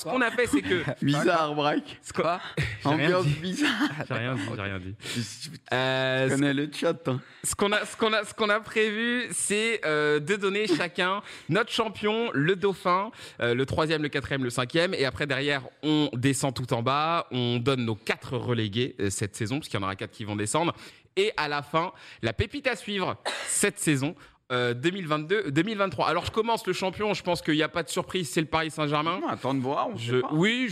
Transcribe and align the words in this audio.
ce 0.00 0.04
qu'on 0.04 0.20
a 0.20 0.30
fait, 0.30 0.46
c'est 0.46 0.62
que. 0.62 0.82
Bizarre, 1.04 1.54
Braque. 1.54 1.98
Quoi 2.14 2.40
Ambiance 2.84 3.26
bizarre. 3.26 3.70
J'ai 4.08 4.14
rien 4.14 4.34
dit, 4.34 4.42
j'ai 4.56 4.62
rien 4.62 4.78
dit. 4.78 4.94
Tu 5.42 5.50
Euh, 5.72 6.28
connais 6.28 6.54
le 6.54 6.70
chat. 6.72 6.96
hein. 7.08 7.20
Ce 7.44 7.54
qu'on 7.54 7.72
a, 7.72 7.84
ce 7.84 7.96
qu'on 7.96 8.12
a, 8.12 8.24
ce 8.24 8.34
qu'on 8.34 8.48
a 8.48 8.60
prévu, 8.60 9.28
c'est 9.32 9.80
euh, 9.84 10.18
de 10.20 10.36
donner 10.36 10.66
chacun 10.76 11.22
notre 11.48 11.70
champion, 11.70 12.30
le 12.32 12.56
dauphin, 12.56 13.10
euh, 13.40 13.54
le 13.54 13.66
troisième, 13.66 14.02
le 14.02 14.08
quatrième, 14.08 14.44
le 14.44 14.50
cinquième, 14.50 14.94
et 14.94 15.04
après 15.04 15.26
derrière 15.26 15.62
on 15.82 16.08
descend 16.14 16.54
tout 16.54 16.72
en 16.72 16.82
bas, 16.82 17.26
on 17.30 17.58
donne 17.58 17.84
nos 17.84 17.94
quatre 17.94 18.36
relégués 18.36 18.96
euh, 19.00 19.10
cette 19.10 19.36
saison, 19.36 19.56
parce 19.58 19.68
qu'il 19.68 19.78
y 19.78 19.82
en 19.82 19.86
aura 19.86 19.96
quatre 19.96 20.10
qui 20.12 20.24
vont 20.24 20.36
descendre, 20.36 20.74
et 21.16 21.32
à 21.36 21.48
la 21.48 21.62
fin 21.62 21.92
la 22.22 22.32
pépite 22.32 22.66
à 22.66 22.76
suivre 22.76 23.16
cette 23.46 23.78
saison. 23.78 24.14
Euh, 24.50 24.74
2022-2023. 24.74 26.06
Alors 26.06 26.24
je 26.26 26.30
commence 26.30 26.66
le 26.66 26.72
champion, 26.72 27.14
je 27.14 27.22
pense 27.22 27.42
qu'il 27.42 27.54
n'y 27.54 27.62
a 27.62 27.68
pas 27.68 27.82
de 27.82 27.88
surprise, 27.88 28.28
c'est 28.28 28.40
le 28.40 28.46
Paris 28.46 28.70
Saint-Germain. 28.70 29.20
Attends 29.28 29.54
de 29.54 29.60
voir. 29.60 29.88
On 29.92 29.96
Je, 29.96 30.16
sait 30.16 30.20
pas. 30.20 30.28
oui, 30.32 30.68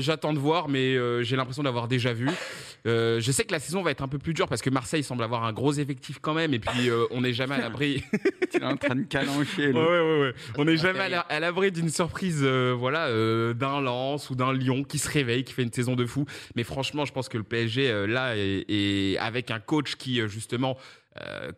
j'attends 0.00 0.32
de 0.32 0.38
voir, 0.38 0.68
mais 0.68 0.94
euh, 0.96 1.22
j'ai 1.22 1.36
l'impression 1.36 1.62
d'avoir 1.62 1.88
déjà 1.88 2.12
vu. 2.12 2.28
Euh, 2.86 3.20
je 3.20 3.30
sais 3.30 3.44
que 3.44 3.52
la 3.52 3.58
saison 3.58 3.82
va 3.82 3.90
être 3.90 4.02
un 4.02 4.08
peu 4.08 4.18
plus 4.18 4.32
dure 4.32 4.48
parce 4.48 4.62
que 4.62 4.70
Marseille 4.70 5.02
semble 5.02 5.22
avoir 5.22 5.44
un 5.44 5.52
gros 5.52 5.72
effectif 5.72 6.18
quand 6.20 6.32
même, 6.34 6.54
et 6.54 6.58
puis 6.58 6.88
on 7.10 7.20
n'est 7.20 7.32
jamais 7.34 7.56
à 7.56 7.58
l'abri. 7.58 8.02
Tu 8.50 8.58
es 8.58 8.64
en 8.64 8.76
train 8.76 8.96
de 8.96 9.02
calancher. 9.04 9.68
Ouais, 9.68 9.72
là. 9.74 9.80
ouais, 9.80 10.00
ouais, 10.00 10.20
ouais. 10.22 10.34
On 10.58 10.64
n'est 10.64 10.76
jamais 10.76 10.98
à 11.00 11.08
la- 11.08 11.20
à 11.20 11.38
l'abri 11.38 11.70
d'une 11.70 11.88
surprise, 11.88 12.42
voilà, 12.44 13.08
d'un 13.54 13.80
Lens 13.80 14.28
ou 14.30 14.34
d'un 14.34 14.52
Lyon 14.52 14.82
qui 14.82 14.98
se 14.98 15.08
réveille, 15.08 15.44
qui 15.44 15.52
fait 15.52 15.62
une 15.62 15.72
saison 15.72 15.94
de 15.94 16.04
fou. 16.04 16.24
Mais 16.56 16.64
franchement, 16.64 17.04
je 17.04 17.12
pense 17.12 17.28
que 17.28 17.38
le 17.38 17.44
PSG 17.44 18.06
là 18.08 18.36
est, 18.36 18.64
est 18.68 19.18
avec 19.18 19.50
un 19.52 19.60
coach 19.60 19.94
qui 19.96 20.20
justement 20.28 20.76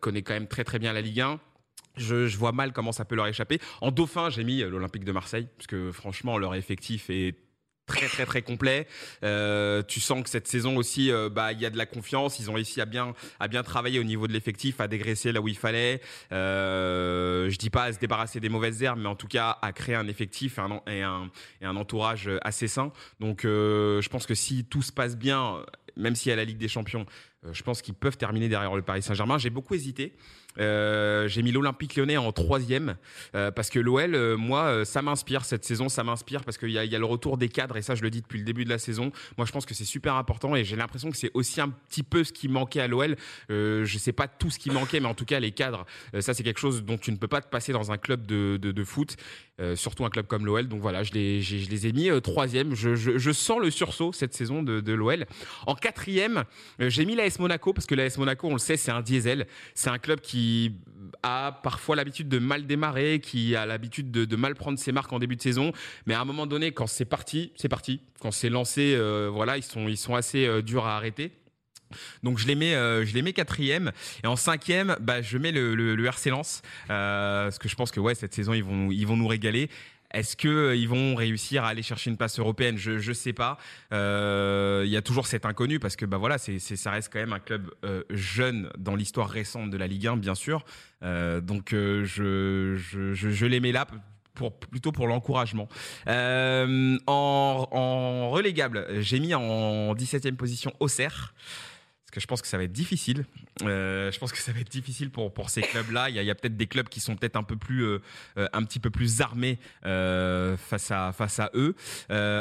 connaît 0.01 0.21
quand 0.21 0.33
même 0.33 0.47
très 0.47 0.63
très 0.63 0.77
bien 0.77 0.93
la 0.93 1.01
Ligue 1.01 1.21
1. 1.21 1.39
Je, 1.97 2.37
vois 2.37 2.51
mal 2.51 2.73
comment 2.73 2.91
ça 2.91 3.05
peut 3.05 3.15
leur 3.15 3.27
échapper. 3.27 3.59
En 3.81 3.91
dauphin, 3.91 4.29
j'ai 4.29 4.43
mis 4.43 4.61
euh, 4.61 4.69
l'Olympique 4.69 5.03
de 5.03 5.11
Marseille, 5.11 5.47
parce 5.57 5.67
que 5.67 5.91
franchement, 5.91 6.37
leur 6.37 6.55
effectif 6.55 7.09
est 7.09 7.35
très 7.85 8.07
très 8.07 8.25
très 8.25 8.41
complet. 8.41 8.87
Euh, 9.23 9.83
tu 9.83 9.99
sens 9.99 10.23
que 10.23 10.29
cette 10.29 10.47
saison 10.47 10.77
aussi, 10.77 11.11
euh, 11.11 11.29
bah 11.29 11.51
il 11.51 11.59
y 11.59 11.65
a 11.65 11.69
de 11.69 11.77
la 11.77 11.85
confiance. 11.85 12.39
Ils 12.39 12.49
ont 12.49 12.53
réussi 12.53 12.81
à 12.81 12.85
bien 12.85 13.13
à 13.39 13.47
bien 13.47 13.63
travailler 13.63 13.99
au 13.99 14.03
niveau 14.03 14.27
de 14.27 14.33
l'effectif, 14.33 14.79
à 14.79 14.87
dégraisser 14.87 15.31
là 15.31 15.41
où 15.41 15.47
il 15.47 15.57
fallait. 15.57 16.01
Euh, 16.31 17.49
je 17.49 17.57
dis 17.57 17.69
pas 17.69 17.83
à 17.83 17.93
se 17.93 17.99
débarrasser 17.99 18.39
des 18.39 18.49
mauvaises 18.49 18.81
herbes, 18.81 18.99
mais 18.99 19.09
en 19.09 19.15
tout 19.15 19.27
cas 19.27 19.57
à 19.61 19.71
créer 19.73 19.95
un 19.95 20.07
effectif 20.07 20.57
et 20.57 20.61
un, 21.01 21.29
et 21.61 21.65
un, 21.65 21.75
entourage 21.75 22.29
assez 22.41 22.67
sain. 22.67 22.91
Donc 23.19 23.41
je 23.43 24.09
pense 24.09 24.25
que 24.25 24.35
si 24.35 24.65
tout 24.65 24.81
se 24.81 24.91
passe 24.91 25.17
bien, 25.17 25.63
même 25.97 26.15
s'il 26.15 26.29
y 26.29 26.33
a 26.33 26.35
la 26.35 26.45
Ligue 26.45 26.57
des 26.57 26.67
Champions, 26.67 27.05
je 27.51 27.63
pense 27.63 27.81
qu'ils 27.81 27.93
peuvent 27.93 28.17
terminer 28.17 28.47
derrière 28.47 28.75
le 28.75 28.81
Paris 28.81 29.01
Saint-Germain. 29.01 29.37
J'ai 29.37 29.49
beaucoup 29.49 29.75
hésité. 29.75 30.15
Euh, 30.59 31.27
j'ai 31.27 31.41
mis 31.41 31.51
l'Olympique 31.51 31.95
Lyonnais 31.95 32.17
en 32.17 32.31
troisième 32.31 32.95
euh, 33.35 33.51
parce 33.51 33.69
que 33.69 33.79
l'OL, 33.79 34.15
euh, 34.15 34.37
moi, 34.37 34.85
ça 34.85 35.01
m'inspire 35.01 35.45
cette 35.45 35.65
saison, 35.65 35.89
ça 35.89 36.03
m'inspire 36.03 36.43
parce 36.43 36.57
qu'il 36.57 36.69
y 36.69 36.77
a, 36.77 36.85
le 36.85 37.05
retour 37.05 37.37
des 37.37 37.49
cadres 37.49 37.77
et 37.77 37.81
ça, 37.81 37.95
je 37.95 38.03
le 38.03 38.09
dis 38.09 38.21
depuis 38.21 38.39
le 38.39 38.45
début 38.45 38.65
de 38.65 38.69
la 38.69 38.77
saison. 38.77 39.11
Moi, 39.37 39.45
je 39.45 39.51
pense 39.51 39.65
que 39.65 39.73
c'est 39.73 39.85
super 39.85 40.15
important 40.15 40.55
et 40.55 40.63
j'ai 40.63 40.75
l'impression 40.75 41.11
que 41.11 41.17
c'est 41.17 41.31
aussi 41.33 41.61
un 41.61 41.69
petit 41.69 42.03
peu 42.03 42.23
ce 42.23 42.31
qui 42.31 42.47
manquait 42.47 42.81
à 42.81 42.87
l'OL. 42.87 43.15
Je 43.49 43.97
sais 43.97 44.13
pas 44.13 44.27
tout 44.27 44.49
ce 44.49 44.59
qui 44.59 44.69
manquait, 44.69 44.99
mais 44.99 45.07
en 45.07 45.13
tout 45.13 45.25
cas, 45.25 45.39
les 45.39 45.51
cadres, 45.51 45.85
ça, 46.19 46.33
c'est 46.33 46.43
quelque 46.43 46.59
chose 46.59 46.83
dont 46.83 46.97
tu 46.97 47.11
ne 47.11 47.17
peux 47.17 47.27
pas 47.27 47.41
te 47.41 47.47
passer 47.47 47.73
dans 47.73 47.91
un 47.91 47.97
club 47.97 48.25
de, 48.25 48.83
foot, 48.83 49.15
surtout 49.75 50.05
un 50.05 50.09
club 50.09 50.27
comme 50.27 50.45
l'OL. 50.45 50.67
Donc 50.67 50.81
voilà, 50.81 51.03
je 51.03 51.13
les, 51.13 51.87
ai 51.87 51.91
mis 51.91 52.09
troisième. 52.21 52.75
Je, 52.75 53.31
sens 53.31 53.59
le 53.59 53.71
sursaut 53.71 54.13
cette 54.13 54.33
saison 54.33 54.63
de, 54.63 54.79
de 54.79 54.93
l'OL. 54.93 55.25
En 55.65 55.75
quatrième, 55.75 56.43
j'ai 56.79 57.05
mis 57.05 57.15
l'AS 57.15 57.39
Monaco 57.39 57.73
parce 57.73 57.87
que 57.87 57.95
l'AS 57.95 58.17
Monaco, 58.17 58.47
on 58.47 58.53
le 58.53 58.59
sait, 58.59 58.77
c'est 58.77 58.91
un 58.91 59.01
diesel. 59.01 59.47
C'est 59.73 59.89
un 59.89 59.97
club 59.97 60.21
qui 60.21 60.42
a 61.21 61.51
parfois 61.63 61.95
l'habitude 61.95 62.27
de 62.27 62.39
mal 62.39 62.65
démarrer, 62.65 63.19
qui 63.19 63.55
a 63.55 63.65
l'habitude 63.65 64.11
de, 64.11 64.35
mal 64.35 64.55
prendre 64.55 64.77
ses 64.77 64.91
marques 64.91 65.13
en 65.13 65.19
début 65.19 65.35
de 65.35 65.41
saison. 65.41 65.71
Mais 66.05 66.13
à 66.13 66.21
un 66.21 66.25
moment 66.25 66.45
donné, 66.45 66.71
quand 66.71 66.87
c'est 66.87 67.05
parti, 67.05 67.51
c'est 67.55 67.69
parti. 67.69 68.01
Quand 68.19 68.31
c'est 68.31 68.49
lancé, 68.49 68.93
euh, 68.95 69.29
voilà, 69.31 69.57
ils 69.57 69.63
sont, 69.63 69.87
ils 69.87 69.97
sont 69.97 70.15
assez 70.15 70.45
euh, 70.45 70.61
durs 70.61 70.85
à 70.85 70.95
arrêter. 70.95 71.31
Donc 72.23 72.39
je 72.39 72.47
les 72.47 72.55
mets, 72.55 72.73
euh, 72.73 73.05
je 73.05 73.13
les 73.13 73.21
mets 73.21 73.33
quatrième 73.33 73.91
et 74.23 74.27
en 74.27 74.35
cinquième, 74.35 74.95
bah 74.99 75.21
je 75.21 75.37
mets 75.37 75.51
le, 75.51 76.05
RC 76.07 76.31
Lens 76.31 76.63
parce 76.87 77.59
que 77.59 77.69
je 77.69 77.75
pense 77.75 77.91
que 77.91 77.99
ouais 77.99 78.15
cette 78.15 78.33
saison 78.33 78.53
ils 78.53 78.63
vont, 78.63 78.89
ils 78.89 79.05
vont 79.05 79.15
nous 79.15 79.27
régaler. 79.27 79.69
Est-ce 80.13 80.35
que 80.35 80.47
euh, 80.47 80.75
ils 80.75 80.87
vont 80.87 81.15
réussir 81.15 81.63
à 81.63 81.69
aller 81.69 81.81
chercher 81.81 82.09
une 82.11 82.17
place 82.17 82.37
européenne? 82.39 82.77
Je 82.77 82.99
je 82.99 83.13
sais 83.13 83.33
pas. 83.33 83.57
Euh, 83.91 84.83
Il 84.85 84.91
y 84.91 84.97
a 84.97 85.01
toujours 85.01 85.27
cet 85.27 85.45
inconnu 85.45 85.79
parce 85.79 85.95
que 85.95 86.05
bah 86.05 86.17
voilà, 86.17 86.37
c'est 86.37 86.59
ça 86.59 86.91
reste 86.91 87.11
quand 87.11 87.19
même 87.19 87.33
un 87.33 87.39
club 87.39 87.71
euh, 87.83 88.03
jeune 88.11 88.69
dans 88.77 88.95
l'histoire 88.95 89.29
récente 89.29 89.69
de 89.71 89.77
la 89.77 89.87
Ligue 89.87 90.07
1 90.07 90.17
bien 90.17 90.35
sûr. 90.35 90.63
Donc 91.01 91.71
je, 91.71 92.75
je 92.77 93.13
je 93.13 93.45
les 93.45 93.59
mets 93.59 93.73
là 93.73 93.85
pour 94.35 94.57
plutôt 94.57 94.93
pour 94.93 95.07
l'encouragement. 95.07 95.67
En, 96.07 97.67
en 97.71 98.29
relégable, 98.29 98.87
j'ai 99.01 99.19
mis 99.19 99.33
en 99.33 99.93
17e 99.95 100.35
position 100.35 100.71
Auxerre. 100.79 101.33
Je 102.19 102.25
pense 102.25 102.41
que 102.41 102.47
ça 102.47 102.57
va 102.57 102.63
être 102.63 102.71
difficile. 102.71 103.25
Euh, 103.61 104.11
je 104.11 104.19
pense 104.19 104.31
que 104.31 104.37
ça 104.37 104.51
va 104.51 104.59
être 104.59 104.71
difficile 104.71 105.09
pour, 105.09 105.33
pour 105.33 105.49
ces 105.49 105.61
clubs-là. 105.61 106.09
Il 106.09 106.15
y 106.15 106.29
a, 106.29 106.35
peut-être 106.35 106.57
des 106.57 106.67
clubs 106.67 106.89
qui 106.89 106.99
sont 106.99 107.15
peut-être 107.15 107.35
un 107.35 107.43
peu 107.43 107.55
plus, 107.55 107.83
euh, 107.83 107.99
euh, 108.37 108.47
un 108.53 108.63
petit 108.63 108.79
peu 108.79 108.89
plus 108.89 109.21
armés 109.21 109.59
face 109.83 110.91
à 110.91 111.11
face 111.11 111.39
à 111.39 111.51
eux. 111.53 111.75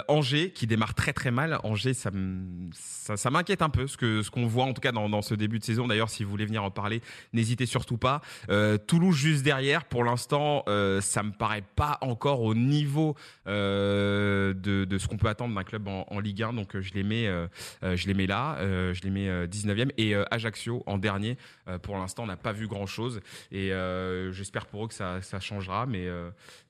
Angers 0.08 0.50
qui 0.50 0.66
démarre 0.66 0.94
très 0.94 1.12
très 1.12 1.30
mal. 1.30 1.58
Angers, 1.64 1.94
ça 1.94 2.10
m'inquiète 3.30 3.62
un 3.62 3.68
peu 3.68 3.86
ce 3.86 3.96
que 3.96 4.22
ce 4.22 4.30
qu'on 4.30 4.46
voit 4.46 4.64
en 4.64 4.72
tout 4.72 4.80
cas 4.80 4.92
dans, 4.92 5.08
dans 5.08 5.22
ce 5.22 5.34
début 5.34 5.58
de 5.58 5.64
saison. 5.64 5.86
D'ailleurs, 5.86 6.10
si 6.10 6.24
vous 6.24 6.30
voulez 6.30 6.46
venir 6.46 6.64
en 6.64 6.70
parler, 6.70 7.02
n'hésitez 7.32 7.66
surtout 7.66 7.98
pas. 7.98 8.20
Toulouse 8.86 9.16
juste 9.16 9.42
derrière. 9.42 9.84
Pour 9.84 10.04
l'instant, 10.04 10.64
ça 11.00 11.22
me 11.22 11.32
paraît 11.32 11.64
pas 11.76 11.98
encore 12.00 12.42
au 12.42 12.54
niveau 12.54 13.16
de, 13.46 14.54
de 14.54 14.98
ce 14.98 15.08
qu'on 15.08 15.16
peut 15.16 15.28
attendre 15.28 15.54
d'un 15.54 15.64
club 15.64 15.88
en, 15.88 16.20
Ligue 16.20 16.42
1. 16.42 16.52
Donc 16.52 16.78
je 16.78 16.94
les 16.94 17.02
mets, 17.02 17.26
je 17.82 18.06
les 18.06 18.14
mets 18.14 18.26
là. 18.26 18.58
Je 18.60 19.00
les 19.02 19.10
mets 19.10 19.48
19e 19.66 19.90
et 19.96 20.14
euh, 20.14 20.24
Ajaccio 20.30 20.82
en 20.86 20.98
dernier. 20.98 21.36
Euh, 21.68 21.78
pour 21.78 21.96
l'instant, 21.96 22.26
n'a 22.26 22.36
pas 22.36 22.52
vu 22.52 22.66
grand 22.66 22.86
chose 22.86 23.20
et 23.50 23.72
euh, 23.72 24.32
j'espère 24.32 24.66
pour 24.66 24.84
eux 24.84 24.88
que 24.88 24.94
ça, 24.94 25.22
ça 25.22 25.40
changera, 25.40 25.86
mais 25.86 26.08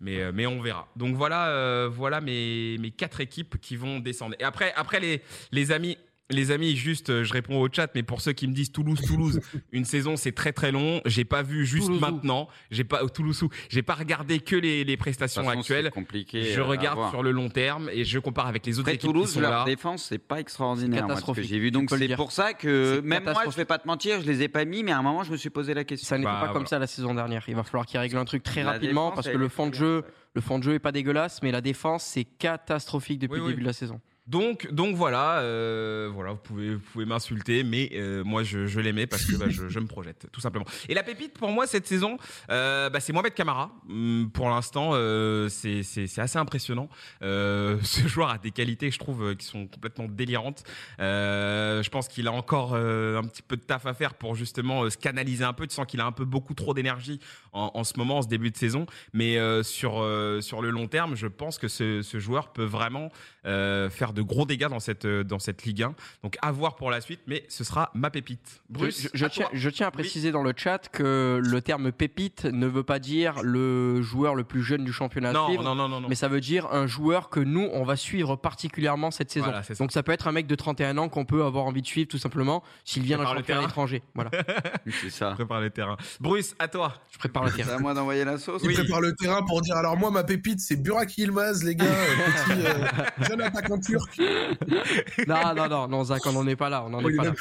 mais 0.00 0.32
mais 0.32 0.46
on 0.46 0.60
verra. 0.60 0.88
Donc 0.96 1.16
voilà, 1.16 1.88
voilà 1.88 2.20
mes 2.20 2.76
mes 2.78 2.90
quatre 2.90 3.20
équipes 3.20 3.58
qui 3.60 3.76
vont 3.76 3.98
descendre. 3.98 4.36
Et 4.38 4.44
après 4.44 4.72
après 4.76 5.00
les 5.00 5.22
les 5.50 5.72
amis. 5.72 5.98
Les 6.32 6.50
amis, 6.50 6.74
juste, 6.76 7.10
euh, 7.10 7.24
je 7.24 7.32
réponds 7.32 7.60
au 7.60 7.68
chat, 7.70 7.90
mais 7.94 8.02
pour 8.02 8.20
ceux 8.20 8.32
qui 8.32 8.48
me 8.48 8.52
disent 8.54 8.72
Toulouse, 8.72 9.00
Toulouse, 9.06 9.40
une 9.72 9.84
saison 9.84 10.16
c'est 10.16 10.32
très 10.32 10.52
très 10.52 10.72
long. 10.72 11.00
J'ai 11.04 11.24
pas 11.24 11.42
vu 11.42 11.64
juste 11.66 11.86
Toulouse 11.86 12.00
maintenant. 12.00 12.48
J'ai 12.70 12.84
pas 12.84 13.06
Toulouse, 13.08 13.42
où? 13.42 13.48
J'ai 13.68 13.82
pas 13.82 13.94
regardé 13.94 14.40
que 14.40 14.56
les, 14.56 14.96
prestations 14.96 15.44
façon, 15.44 15.58
actuelles. 15.60 15.84
c'est 15.86 15.90
compliqué. 15.90 16.44
Je 16.52 16.60
euh, 16.60 16.64
regarde 16.64 17.10
sur 17.10 17.22
le 17.22 17.30
long 17.32 17.48
terme 17.48 17.88
et 17.92 18.04
je 18.04 18.18
compare 18.18 18.46
avec 18.46 18.64
les 18.66 18.78
autres 18.78 18.88
Après 18.88 18.94
équipes 18.94 19.08
qui 19.10 19.12
Toulouse, 19.14 19.32
sont 19.34 19.40
leur 19.40 19.50
là. 19.50 19.64
défense, 19.64 20.06
c'est 20.08 20.18
pas 20.18 20.40
extraordinaire. 20.40 21.02
catastrophique, 21.02 21.44
J'ai 21.44 21.58
vu, 21.58 21.70
donc 21.70 21.90
c'est 21.90 22.16
pour 22.16 22.32
ça 22.32 22.54
que 22.54 23.00
même 23.04 23.24
moi, 23.24 23.44
je 23.50 23.56
vais 23.56 23.64
pas 23.64 23.78
te 23.78 23.86
mentir, 23.86 24.20
je 24.20 24.26
les 24.26 24.42
ai 24.42 24.48
pas 24.48 24.64
mis, 24.64 24.82
mais 24.82 24.92
à 24.92 24.98
un 24.98 25.02
moment, 25.02 25.22
je 25.24 25.32
me 25.32 25.36
suis 25.36 25.50
posé 25.50 25.74
la 25.74 25.84
question. 25.84 26.08
Ça 26.08 26.18
n'était 26.18 26.30
Bah, 26.30 26.44
pas 26.46 26.52
comme 26.52 26.66
ça 26.66 26.78
la 26.78 26.86
saison 26.86 27.14
dernière. 27.14 27.44
Il 27.48 27.54
va 27.56 27.62
falloir 27.62 27.84
qu'ils 27.86 28.00
règlent 28.00 28.16
un 28.18 28.24
truc 28.24 28.42
très 28.42 28.62
La 28.62 28.72
rapidement 28.72 29.10
défense, 29.10 29.14
parce 29.14 29.28
que 29.28 29.38
le 29.38 29.48
fond 29.48 29.66
de 29.68 29.74
jeu, 29.74 30.02
le 30.34 30.40
fond 30.40 30.58
de 30.58 30.64
jeu 30.64 30.74
est 30.74 30.78
pas 30.78 30.92
dégueulasse, 30.92 31.40
mais 31.42 31.50
la 31.52 31.60
défense 31.60 32.04
c'est 32.04 32.24
catastrophique 32.24 33.18
depuis 33.18 33.34
Oui, 33.34 33.38
le 33.40 33.44
oui. 33.44 33.50
début 33.52 33.62
de 33.62 33.66
la 33.66 33.72
saison. 33.72 34.00
Donc, 34.28 34.70
donc 34.70 34.94
voilà, 34.94 35.40
euh, 35.40 36.08
voilà, 36.14 36.30
vous 36.30 36.38
pouvez, 36.38 36.74
vous 36.74 36.80
pouvez 36.92 37.04
m'insulter, 37.04 37.64
mais 37.64 37.90
euh, 37.94 38.22
moi 38.22 38.44
je, 38.44 38.78
l'aimais 38.78 39.08
parce 39.08 39.24
que 39.24 39.34
bah, 39.34 39.46
je, 39.48 39.80
me 39.80 39.86
projette, 39.86 40.28
tout 40.30 40.40
simplement. 40.40 40.64
Et 40.88 40.94
la 40.94 41.02
pépite 41.02 41.36
pour 41.36 41.48
moi 41.50 41.66
cette 41.66 41.88
saison, 41.88 42.18
euh, 42.48 42.88
bah, 42.88 43.00
c'est 43.00 43.12
Mohamed 43.12 43.34
Camara. 43.34 43.72
Hum, 43.88 44.30
Pour 44.32 44.48
l'instant, 44.48 44.90
euh, 44.92 45.48
c'est 45.48 45.82
c'est- 45.82 46.20
assez 46.20 46.38
impressionnant. 46.38 46.88
Ce 47.20 48.06
joueur 48.06 48.30
a 48.30 48.38
des 48.38 48.52
qualités, 48.52 48.92
je 48.92 48.98
trouve, 48.98 49.34
qui 49.34 49.44
sont 49.44 49.66
complètement 49.66 50.06
délirantes. 50.08 50.62
Je 51.00 51.88
pense 51.88 52.06
qu'il 52.06 52.28
a 52.28 52.32
encore 52.32 52.74
un 52.76 53.24
petit 53.24 53.42
peu 53.42 53.56
de 53.56 53.62
taf 53.62 53.86
à 53.86 53.94
faire 53.94 54.14
pour 54.14 54.36
justement 54.36 54.88
se 54.88 54.96
canaliser 54.96 55.42
un 55.42 55.52
peu. 55.52 55.66
Tu 55.66 55.74
sens 55.74 55.86
qu'il 55.86 56.00
a 56.00 56.06
un 56.06 56.12
peu 56.12 56.24
beaucoup 56.24 56.54
trop 56.54 56.74
d'énergie 56.74 57.18
en, 57.52 57.72
en 57.74 57.82
ce 57.82 57.94
moment, 57.98 58.18
en 58.18 58.22
ce 58.22 58.28
début 58.28 58.52
de 58.52 58.56
saison. 58.56 58.86
Mais 59.12 59.36
sur 59.64 59.94
sur 60.40 60.62
le 60.62 60.70
long 60.70 60.86
terme, 60.86 61.16
je 61.16 61.26
pense 61.26 61.58
que 61.58 61.66
ce 61.66 62.18
joueur 62.20 62.52
peut 62.52 62.64
vraiment 62.64 63.10
euh, 63.46 63.90
faire 63.90 64.12
de 64.12 64.22
gros 64.22 64.46
dégâts 64.46 64.68
dans 64.68 64.80
cette 64.80 65.04
euh, 65.04 65.24
dans 65.24 65.38
cette 65.38 65.64
Ligue 65.64 65.82
1. 65.82 65.94
Donc 66.22 66.36
à 66.42 66.52
voir 66.52 66.76
pour 66.76 66.90
la 66.90 67.00
suite, 67.00 67.20
mais 67.26 67.44
ce 67.48 67.64
sera 67.64 67.90
ma 67.94 68.10
pépite. 68.10 68.62
Bruce, 68.70 69.02
je, 69.02 69.08
je 69.14 69.26
tiens, 69.26 69.48
je 69.52 69.68
tiens 69.70 69.88
à 69.88 69.90
préciser 69.90 70.30
dans 70.32 70.42
le 70.42 70.52
chat 70.56 70.88
que 70.90 71.40
le 71.42 71.60
terme 71.62 71.92
pépite 71.92 72.44
ne 72.44 72.66
veut 72.66 72.82
pas 72.84 72.98
dire 72.98 73.36
le 73.42 74.00
joueur 74.02 74.34
le 74.34 74.44
plus 74.44 74.62
jeune 74.62 74.84
du 74.84 74.92
championnat 74.92 75.32
non, 75.32 75.46
suivre, 75.46 75.62
non, 75.64 75.74
non, 75.74 75.88
non, 75.88 76.00
non. 76.00 76.08
mais 76.08 76.14
ça 76.14 76.28
veut 76.28 76.40
dire 76.40 76.66
un 76.72 76.86
joueur 76.86 77.30
que 77.30 77.40
nous 77.40 77.68
on 77.72 77.84
va 77.84 77.96
suivre 77.96 78.36
particulièrement 78.36 79.10
cette 79.10 79.30
saison. 79.30 79.46
Voilà, 79.46 79.62
c'est 79.62 79.74
ça. 79.74 79.82
Donc 79.82 79.92
ça 79.92 80.02
peut 80.02 80.12
être 80.12 80.28
un 80.28 80.32
mec 80.32 80.46
de 80.46 80.54
31 80.54 80.98
ans 80.98 81.08
qu'on 81.08 81.24
peut 81.24 81.42
avoir 81.44 81.64
envie 81.64 81.82
de 81.82 81.86
suivre 81.86 82.08
tout 82.08 82.18
simplement 82.18 82.62
s'il 82.84 83.02
vient 83.02 83.16
d'un 83.18 83.24
le 83.24 83.28
championnat 83.28 83.60
terrain. 83.60 83.68
étranger. 83.68 84.02
Voilà, 84.14 84.30
C'est 85.00 85.10
ça. 85.10 85.32
Prépare 85.32 85.60
les 85.60 85.70
terrains. 85.70 85.96
Bruce, 86.20 86.54
à 86.58 86.68
toi. 86.68 86.94
je 87.10 87.18
prépare 87.18 87.44
le 87.44 87.50
C'est 87.50 87.56
terrain. 87.58 87.76
à 87.76 87.78
moi 87.78 87.94
d'envoyer 87.94 88.24
la 88.24 88.38
sauce. 88.38 88.62
Il 88.64 88.68
Oui. 88.68 88.74
prépare 88.74 89.00
le 89.00 89.14
terrain 89.14 89.42
pour 89.42 89.60
dire 89.62 89.76
alors 89.76 89.96
moi 89.96 90.10
ma 90.10 90.22
pépite 90.24 90.60
c'est 90.60 90.76
Burak 90.76 91.16
Yilmaz 91.18 91.64
les 91.64 91.74
gars, 91.74 91.84
euh, 91.88 92.44
petit 92.44 92.66
euh, 92.66 93.31
jeune 93.32 93.40
attaquant 93.42 93.78
turc. 93.80 94.18
non, 95.26 95.54
non, 95.54 95.68
non, 95.68 95.88
non, 95.88 96.04
Zach, 96.04 96.22
on 96.26 96.32
n'en 96.32 96.46
est 96.46 96.56
pas 96.56 96.68
là. 96.68 96.84
On 96.84 96.90
n'en 96.90 97.02
Oh, 97.02 97.08
est 97.08 97.16
pas 97.16 97.24
là. 97.24 97.32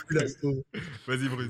Vas-y, 1.08 1.28
Bruce. 1.28 1.50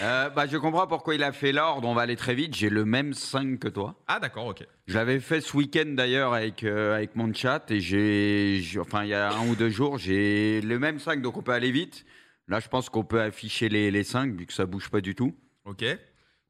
Euh, 0.00 0.30
bah, 0.30 0.46
je 0.46 0.56
comprends 0.56 0.86
pourquoi 0.86 1.16
il 1.16 1.22
a 1.24 1.32
fait 1.32 1.50
l'ordre. 1.52 1.88
On 1.88 1.94
va 1.94 2.02
aller 2.02 2.14
très 2.16 2.34
vite. 2.34 2.54
J'ai 2.54 2.70
le 2.70 2.84
même 2.84 3.12
5 3.12 3.58
que 3.58 3.68
toi. 3.68 3.96
Ah, 4.06 4.20
d'accord, 4.20 4.46
ok. 4.46 4.64
Je 4.86 4.94
l'avais 4.94 5.18
fait 5.20 5.40
ce 5.40 5.56
week-end 5.56 5.84
d'ailleurs 5.88 6.32
avec, 6.32 6.62
euh, 6.62 6.94
avec 6.94 7.16
mon 7.16 7.32
chat 7.34 7.68
et 7.70 7.80
j'ai, 7.80 8.60
j'ai- 8.62 8.78
enfin 8.80 9.02
il 9.04 9.08
y 9.10 9.14
a 9.14 9.32
un 9.32 9.48
ou 9.48 9.56
deux 9.56 9.68
jours, 9.70 9.98
j'ai 9.98 10.60
le 10.60 10.78
même 10.78 10.98
5 11.00 11.22
donc 11.22 11.36
on 11.36 11.42
peut 11.42 11.52
aller 11.52 11.70
vite. 11.72 12.04
Là 12.48 12.60
je 12.60 12.68
pense 12.68 12.88
qu'on 12.88 13.04
peut 13.04 13.20
afficher 13.20 13.68
les, 13.68 13.90
les 13.90 14.02
5 14.04 14.34
vu 14.34 14.46
que 14.46 14.52
ça 14.52 14.66
bouge 14.66 14.90
pas 14.90 15.00
du 15.00 15.14
tout. 15.14 15.34
Ok. 15.64 15.84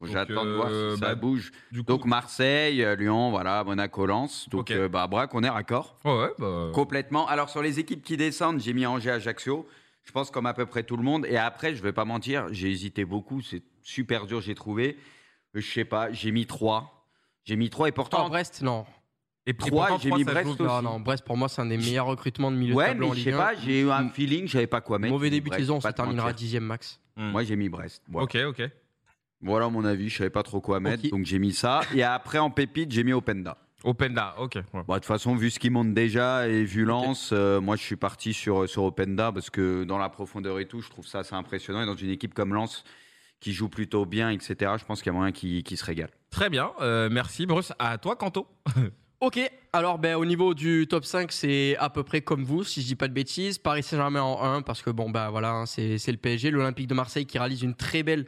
J'attends 0.03 0.45
de 0.45 0.49
euh, 0.49 0.55
voir 0.55 0.69
si 0.93 0.99
ça 0.99 1.07
bah, 1.09 1.15
bouge. 1.15 1.51
Du 1.71 1.79
coup, 1.79 1.85
Donc 1.85 2.05
Marseille, 2.05 2.83
euh, 2.83 2.95
Lyon, 2.95 3.29
voilà, 3.31 3.63
Monaco, 3.63 4.05
Lens. 4.05 4.47
Donc 4.49 4.61
Ok. 4.61 4.71
euh, 4.71 4.87
bah 4.89 5.07
Braque, 5.07 5.33
on 5.35 5.43
est 5.43 5.49
raccord. 5.49 5.97
ouais, 6.05 6.11
ouais, 6.11 6.31
bah, 6.39 6.69
Complètement. 6.73 7.27
Alors 7.27 7.49
sur 7.49 7.61
les 7.61 7.79
équipes 7.79 8.03
qui 8.03 8.17
descendent, 8.17 8.59
j'ai 8.59 8.73
mis 8.73 8.85
Angers, 8.85 9.11
Ajaccio. 9.11 9.67
Je 10.03 10.11
pense 10.11 10.31
comme 10.31 10.47
à 10.47 10.53
peu 10.55 10.65
près 10.65 10.83
tout 10.83 10.97
le 10.97 11.03
monde. 11.03 11.25
Et 11.27 11.37
après, 11.37 11.75
je 11.75 11.83
vais 11.83 11.93
pas 11.93 12.05
mentir, 12.05 12.47
j'ai 12.51 12.69
hésité 12.71 13.05
beaucoup. 13.05 13.41
C'est 13.41 13.61
super 13.83 14.25
dur, 14.25 14.41
j'ai 14.41 14.55
trouvé. 14.55 14.97
Je 15.53 15.61
sais 15.61 15.85
pas, 15.85 16.11
j'ai 16.11 16.31
mis 16.31 16.47
3. 16.47 17.05
J'ai 17.45 17.55
mis 17.55 17.69
3 17.69 17.89
et 17.89 17.91
pourtant. 17.91 18.23
Oh, 18.25 18.29
Brest, 18.29 18.61
non. 18.63 18.85
Et 19.45 19.53
Trois, 19.55 19.69
pourtant, 19.87 19.97
j'ai 19.99 20.09
trois, 20.09 20.17
mis 20.19 20.23
Brest 20.23 20.45
joue- 20.45 20.51
aussi. 20.53 20.63
Non, 20.63 20.81
non, 20.81 20.99
Brest, 20.99 21.23
pour 21.25 21.35
moi, 21.35 21.49
c'est 21.49 21.61
un 21.61 21.65
des 21.65 21.77
meilleurs 21.77 22.05
recrutements 22.05 22.51
de 22.51 22.55
milieu 22.57 22.73
de 22.73 22.77
ouais, 22.77 22.85
tableau 22.87 23.07
mais 23.07 23.11
en 23.11 23.13
je 23.13 23.17
Ligue 23.19 23.29
sais 23.29 23.33
1. 23.33 23.37
pas, 23.37 23.55
j'ai 23.55 23.81
eu 23.81 23.89
un 23.91 24.09
feeling, 24.09 24.47
je 24.47 24.53
savais 24.53 24.67
pas 24.67 24.81
quoi 24.81 24.97
mettre. 24.99 25.11
Mauvais 25.13 25.29
début 25.31 25.45
de 25.45 25.49
Brest, 25.49 25.61
saison, 25.61 25.81
ça 25.81 25.91
te 25.91 25.97
terminera 25.97 26.27
mentir. 26.27 26.35
dixième 26.37 26.63
max. 26.63 26.99
Moi, 27.15 27.43
j'ai 27.43 27.55
mis 27.55 27.69
Brest. 27.69 28.03
Voilà. 28.07 28.23
Ok, 28.25 28.37
ok. 28.47 28.69
Voilà 29.41 29.69
mon 29.69 29.85
avis, 29.85 30.09
je 30.09 30.17
savais 30.17 30.29
pas 30.29 30.43
trop 30.43 30.61
quoi 30.61 30.79
mettre, 30.79 31.09
donc 31.09 31.25
j'ai 31.25 31.39
mis 31.39 31.53
ça. 31.53 31.81
Et 31.95 32.03
après, 32.03 32.37
en 32.37 32.49
pépite, 32.49 32.91
j'ai 32.91 33.03
mis 33.03 33.13
Openda. 33.13 33.57
Openda, 33.83 34.35
ok. 34.37 34.55
ouais. 34.55 34.63
Bon, 34.73 34.93
de 34.93 34.99
toute 34.99 35.05
façon, 35.05 35.35
vu 35.35 35.49
ce 35.49 35.57
qui 35.57 35.69
monte 35.71 35.93
déjà 35.93 36.47
et 36.47 36.63
vu 36.63 36.85
Lens, 36.85 37.31
euh, 37.33 37.59
moi 37.59 37.75
je 37.75 37.81
suis 37.81 37.95
parti 37.95 38.33
sur, 38.33 38.69
sur 38.69 38.83
Openda 38.83 39.31
parce 39.31 39.49
que 39.49 39.83
dans 39.83 39.97
la 39.97 40.09
profondeur 40.09 40.59
et 40.59 40.67
tout, 40.67 40.81
je 40.81 40.89
trouve 40.89 41.07
ça 41.07 41.19
assez 41.19 41.33
impressionnant. 41.33 41.81
Et 41.81 41.85
dans 41.87 41.95
une 41.95 42.11
équipe 42.11 42.33
comme 42.35 42.53
Lens 42.53 42.83
qui 43.39 43.53
joue 43.53 43.69
plutôt 43.69 44.05
bien, 44.05 44.29
etc., 44.29 44.73
je 44.77 44.85
pense 44.85 45.01
qu'il 45.01 45.11
y 45.11 45.15
a 45.15 45.17
moyen 45.17 45.31
qu'il 45.31 45.63
qu'il 45.63 45.77
se 45.77 45.85
régale. 45.85 46.11
Très 46.29 46.49
bien, 46.51 46.71
euh, 46.81 47.09
merci 47.11 47.47
Bruce. 47.47 47.73
À 47.79 47.97
toi, 47.97 48.15
Kanto. 48.15 48.47
Ok, 49.23 49.39
alors 49.71 49.99
ben, 49.99 50.15
au 50.15 50.25
niveau 50.25 50.55
du 50.55 50.87
top 50.89 51.05
5, 51.05 51.31
c'est 51.31 51.77
à 51.77 51.91
peu 51.91 52.01
près 52.01 52.21
comme 52.21 52.43
vous, 52.43 52.63
si 52.63 52.81
je 52.81 52.87
dis 52.87 52.95
pas 52.95 53.07
de 53.07 53.13
bêtises. 53.13 53.59
Paris 53.59 53.83
Saint-Germain 53.83 54.23
en 54.23 54.41
1, 54.41 54.63
parce 54.63 54.81
que 54.81 54.89
bon, 54.89 55.11
bah 55.11 55.29
voilà, 55.29 55.51
hein, 55.51 55.65
c'est 55.67 55.99
c'est 55.99 56.11
le 56.11 56.17
PSG, 56.17 56.49
l'Olympique 56.49 56.87
de 56.87 56.95
Marseille 56.95 57.27
qui 57.27 57.37
réalise 57.37 57.61
une 57.61 57.75
très 57.75 58.01
belle 58.01 58.25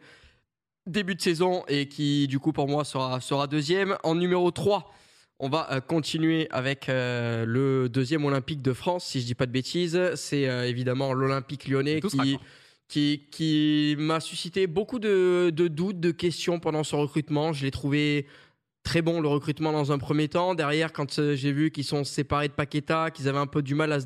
début 0.88 1.16
de 1.16 1.22
saison 1.22 1.64
et 1.68 1.88
qui, 1.88 2.28
du 2.28 2.40
coup, 2.40 2.52
pour 2.52 2.68
moi, 2.68 2.84
sera, 2.84 3.20
sera 3.22 3.48
deuxième. 3.48 3.98
En 4.04 4.16
numéro 4.16 4.52
3, 4.52 4.92
on 5.40 5.50
va 5.50 5.68
euh, 5.72 5.82
continuer 5.82 6.48
avec 6.52 6.90
euh, 6.90 7.46
le 7.46 7.90
deuxième 7.90 8.26
Olympique 8.26 8.62
de 8.62 8.74
France, 8.74 9.06
si 9.06 9.22
je 9.22 9.26
dis 9.26 9.36
pas 9.36 9.46
de 9.46 9.52
bêtises. 9.52 10.00
C'est 10.16 10.48
euh, 10.48 10.68
évidemment 10.68 11.14
l'Olympique 11.14 11.68
lyonnais 11.68 12.02
qui, 12.02 12.38
qui, 12.88 13.28
qui 13.32 13.96
m'a 13.98 14.20
suscité 14.20 14.68
beaucoup 14.68 15.00
de, 15.00 15.52
de 15.54 15.68
doutes, 15.68 16.00
de 16.00 16.12
questions 16.12 16.60
pendant 16.60 16.84
ce 16.84 16.96
recrutement. 16.96 17.54
Je 17.54 17.64
l'ai 17.64 17.72
trouvé 17.72 18.28
très 18.84 19.02
bon 19.02 19.22
le 19.22 19.28
recrutement 19.28 19.72
dans 19.72 19.92
un 19.92 19.98
premier 19.98 20.28
temps. 20.28 20.56
Derrière, 20.56 20.94
quand 20.94 21.18
euh, 21.18 21.36
j'ai 21.36 21.52
vu 21.52 21.72
qu'ils 21.72 21.86
sont 21.86 22.04
séparés 22.04 22.50
de 22.50 22.54
Paqueta, 22.54 23.12
qu'ils 23.12 23.28
avaient 23.28 23.40
un 23.40 23.48
peu 23.48 23.62
du 23.62 23.76
mal 23.76 23.92
à 23.92 24.00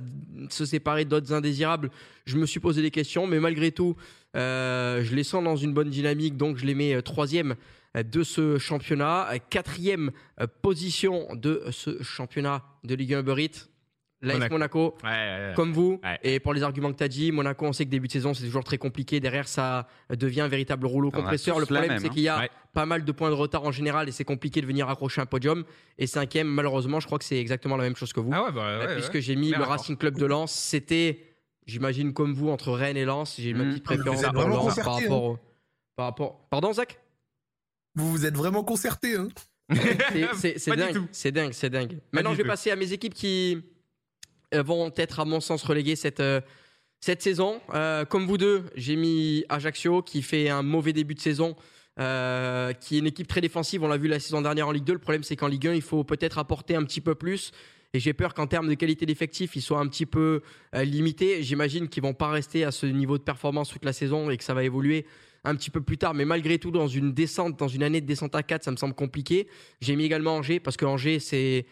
se, 0.50 0.66
séparer 0.66 1.06
d'autres 1.06 1.34
indésirables, 1.34 1.90
je 2.26 2.38
me 2.38 2.46
suis 2.46 2.60
posé 2.60 2.82
des 2.82 2.92
questions. 2.92 3.28
Mais 3.28 3.40
malgré 3.40 3.72
tout, 3.72 3.96
euh, 4.36 5.04
je 5.04 5.16
les 5.16 5.24
sens 5.24 5.44
dans 5.44 5.56
une 5.56 5.74
bonne 5.74 5.90
dynamique, 5.90 6.38
donc 6.38 6.58
je 6.58 6.66
les 6.66 6.76
mets 6.76 6.94
euh, 6.94 7.02
troisième 7.02 7.56
de 7.96 8.22
ce 8.22 8.60
championnat, 8.60 9.28
quatrième 9.50 10.12
position 10.62 11.30
de 11.34 11.64
ce 11.72 12.04
championnat 12.04 12.64
de 12.84 12.94
Ligue 12.94 13.16
1 13.16 13.22
Uber 13.22 13.44
Eats, 13.44 13.70
l'AS 14.22 14.34
Monaco. 14.36 14.54
Monaco. 14.54 14.98
Ouais, 15.04 15.10
ouais, 15.10 15.48
ouais. 15.50 15.54
Comme 15.56 15.74
vous, 15.74 16.00
Ouais. 16.04 16.20
et 16.24 16.40
pour 16.40 16.54
les 16.54 16.64
arguments 16.64 16.92
que 16.92 16.98
tu 16.98 17.04
as 17.04 17.08
dit, 17.08 17.32
Monaco, 17.32 17.66
on 17.66 17.74
sait 17.74 17.86
que 17.86 17.90
début 17.92 18.08
de 18.08 18.12
saison, 18.14 18.34
c'est 18.34 18.44
toujours 18.46 18.64
très 18.64 18.78
compliqué. 18.78 19.20
Derrière, 19.20 19.48
ça 19.48 19.88
devient 20.10 20.42
un 20.42 20.48
véritable 20.48 20.86
rouleau 20.88 21.10
On 21.10 21.18
compresseur. 21.18 21.60
Le 21.60 21.66
problème, 21.66 21.98
c'est 22.00 22.08
hein. 22.08 22.10
qu'il 22.10 22.24
y 22.24 22.28
a 22.30 22.40
Ouais. 22.40 22.50
pas 22.74 22.86
mal 22.86 23.06
de 23.06 23.12
points 23.12 23.30
de 23.30 23.36
retard 23.36 23.64
en 23.64 23.72
général 23.72 24.10
et 24.10 24.12
c'est 24.12 24.24
compliqué 24.24 24.60
de 24.62 24.66
venir 24.66 24.90
accrocher 24.90 25.22
un 25.22 25.26
podium. 25.26 25.64
Et 25.98 26.08
cinquième, 26.08 26.48
malheureusement, 26.48 27.00
je 27.00 27.06
crois 27.06 27.20
que 27.20 27.26
c'est 27.26 27.40
exactement 27.40 27.78
la 27.78 27.84
même 27.84 27.96
chose 27.96 28.12
que 28.14 28.20
vous. 28.20 28.32
Ah 28.34 28.44
ouais, 28.46 28.52
bah, 28.52 28.62
Euh, 28.64 28.88
ouais, 28.88 28.94
puisque 28.96 29.14
ouais. 29.16 29.22
j'ai 29.22 29.36
mis 29.36 29.50
Bien 29.50 29.60
le. 29.60 29.66
Racing 29.66 29.98
Club 29.98 30.18
de 30.18 30.26
Lens. 30.26 30.52
C'était, 30.52 31.24
j'imagine, 31.68 32.14
comme 32.14 32.34
vous, 32.34 32.50
entre 32.50 32.72
Rennes 32.72 32.98
et 32.98 33.06
Lens. 33.06 33.36
J'ai 33.40 33.54
ma 33.54 33.64
Mmh. 33.66 33.70
petite 33.70 33.84
Ah, 33.88 33.92
mais 33.92 34.04
préférence 34.04 34.22
pour 34.76 34.84
par 34.84 34.96
rapport 34.96 35.24
au. 35.24 35.40
Par 35.96 36.06
rapport... 36.08 36.48
Pardon, 36.50 36.74
Zach? 36.74 37.00
Vous 37.96 38.12
vous 38.12 38.26
êtes 38.26 38.36
vraiment 38.36 38.64
concertés, 38.64 39.16
hein 39.16 39.28
C'est- 40.36 40.70
dingue, 40.76 41.08
c'est 41.12 41.32
dingue, 41.32 41.52
c'est 41.54 41.70
dingue. 41.70 41.98
Maintenant, 42.14 42.32
je 42.34 42.38
vais 42.38 42.48
passer 42.48 42.70
à 42.72 42.76
mes 42.76 42.94
équipes 42.94 43.14
qui 43.16 43.64
vont 44.54 44.92
être, 44.96 45.20
à 45.20 45.26
mon 45.26 45.40
sens, 45.40 45.64
reléguées 45.64 45.96
cette, 45.96 46.20
euh, 46.20 46.42
cette 47.00 47.22
saison. 47.22 47.62
Euh, 47.74 48.06
comme 48.06 48.26
vous 48.26 48.38
deux, 48.38 48.66
j'ai 48.76 48.96
mis 48.96 49.46
Ajaccio 49.50 50.02
qui 50.02 50.22
fait 50.22 50.50
un 50.50 50.64
mauvais 50.64 50.94
début 50.94 51.16
de 51.16 51.20
saison. 51.22 51.56
euh, 52.00 52.74
qui 52.74 52.96
est 52.96 53.00
une 53.00 53.08
équipe 53.08 53.28
très 53.28 53.42
défensive, 53.42 53.82
on 53.84 53.88
l'a 53.88 53.98
vu 53.98 54.08
la 54.08 54.20
saison 54.20 54.42
dernière 54.42 54.68
en 54.68 54.72
Ligue 54.72 54.84
2. 54.84 54.94
Le 54.94 55.00
problème, 55.00 55.24
c'est 55.24 55.36
qu'en 55.36 55.48
Ligue 55.48 55.68
1, 55.68 55.74
il 55.74 55.82
faut 55.82 56.04
peut-être 56.04 56.38
apporter 56.38 56.76
un 56.76 56.84
petit 56.84 57.02
peu 57.02 57.16
plus. 57.16 57.52
Et 57.94 58.00
j'ai 58.00 58.14
peur 58.14 58.34
qu'en 58.34 58.48
termes 58.48 58.68
de 58.68 58.76
qualité 58.76 59.06
d'effectif, 59.06 59.56
ils 59.56 59.62
soient 59.62 59.80
un 59.80 59.88
petit 59.88 60.06
peu 60.06 60.42
euh, 60.76 60.84
limités. 60.84 61.42
J'imagine 61.42 61.88
qu'ils 61.88 62.04
vont 62.04 62.14
pas 62.14 62.30
rester 62.30 62.64
à 62.64 62.72
ce 62.72 62.86
niveau 62.86 63.18
de 63.18 63.24
performance 63.24 63.70
toute 63.70 63.86
la 63.86 63.94
saison 63.94 64.30
et 64.30 64.38
que 64.38 64.44
ça 64.44 64.54
va 64.54 64.64
évoluer 64.64 65.06
un 65.44 65.56
petit 65.56 65.70
peu 65.70 65.82
plus 65.82 65.98
tard. 65.98 66.14
Mais 66.14 66.26
malgré 66.26 66.60
tout, 66.60 66.70
dans 66.70 66.88
une 66.88 67.14
descente, 67.14 67.58
dans 67.58 67.68
une 67.68 67.82
année 67.82 68.02
de 68.02 68.06
descente 68.06 68.36
à 68.36 68.44
4, 68.44 68.64
ça 68.64 68.72
me 68.72 68.76
semble 68.76 68.94
compliqué. 68.94 69.48
J'ai 69.82 69.96
mis 69.96 70.04
également 70.04 70.36
Angers 70.36 70.60
parce 70.60 70.78
que 70.78 70.86
Angers, 70.86 71.20
c'est 71.20 71.66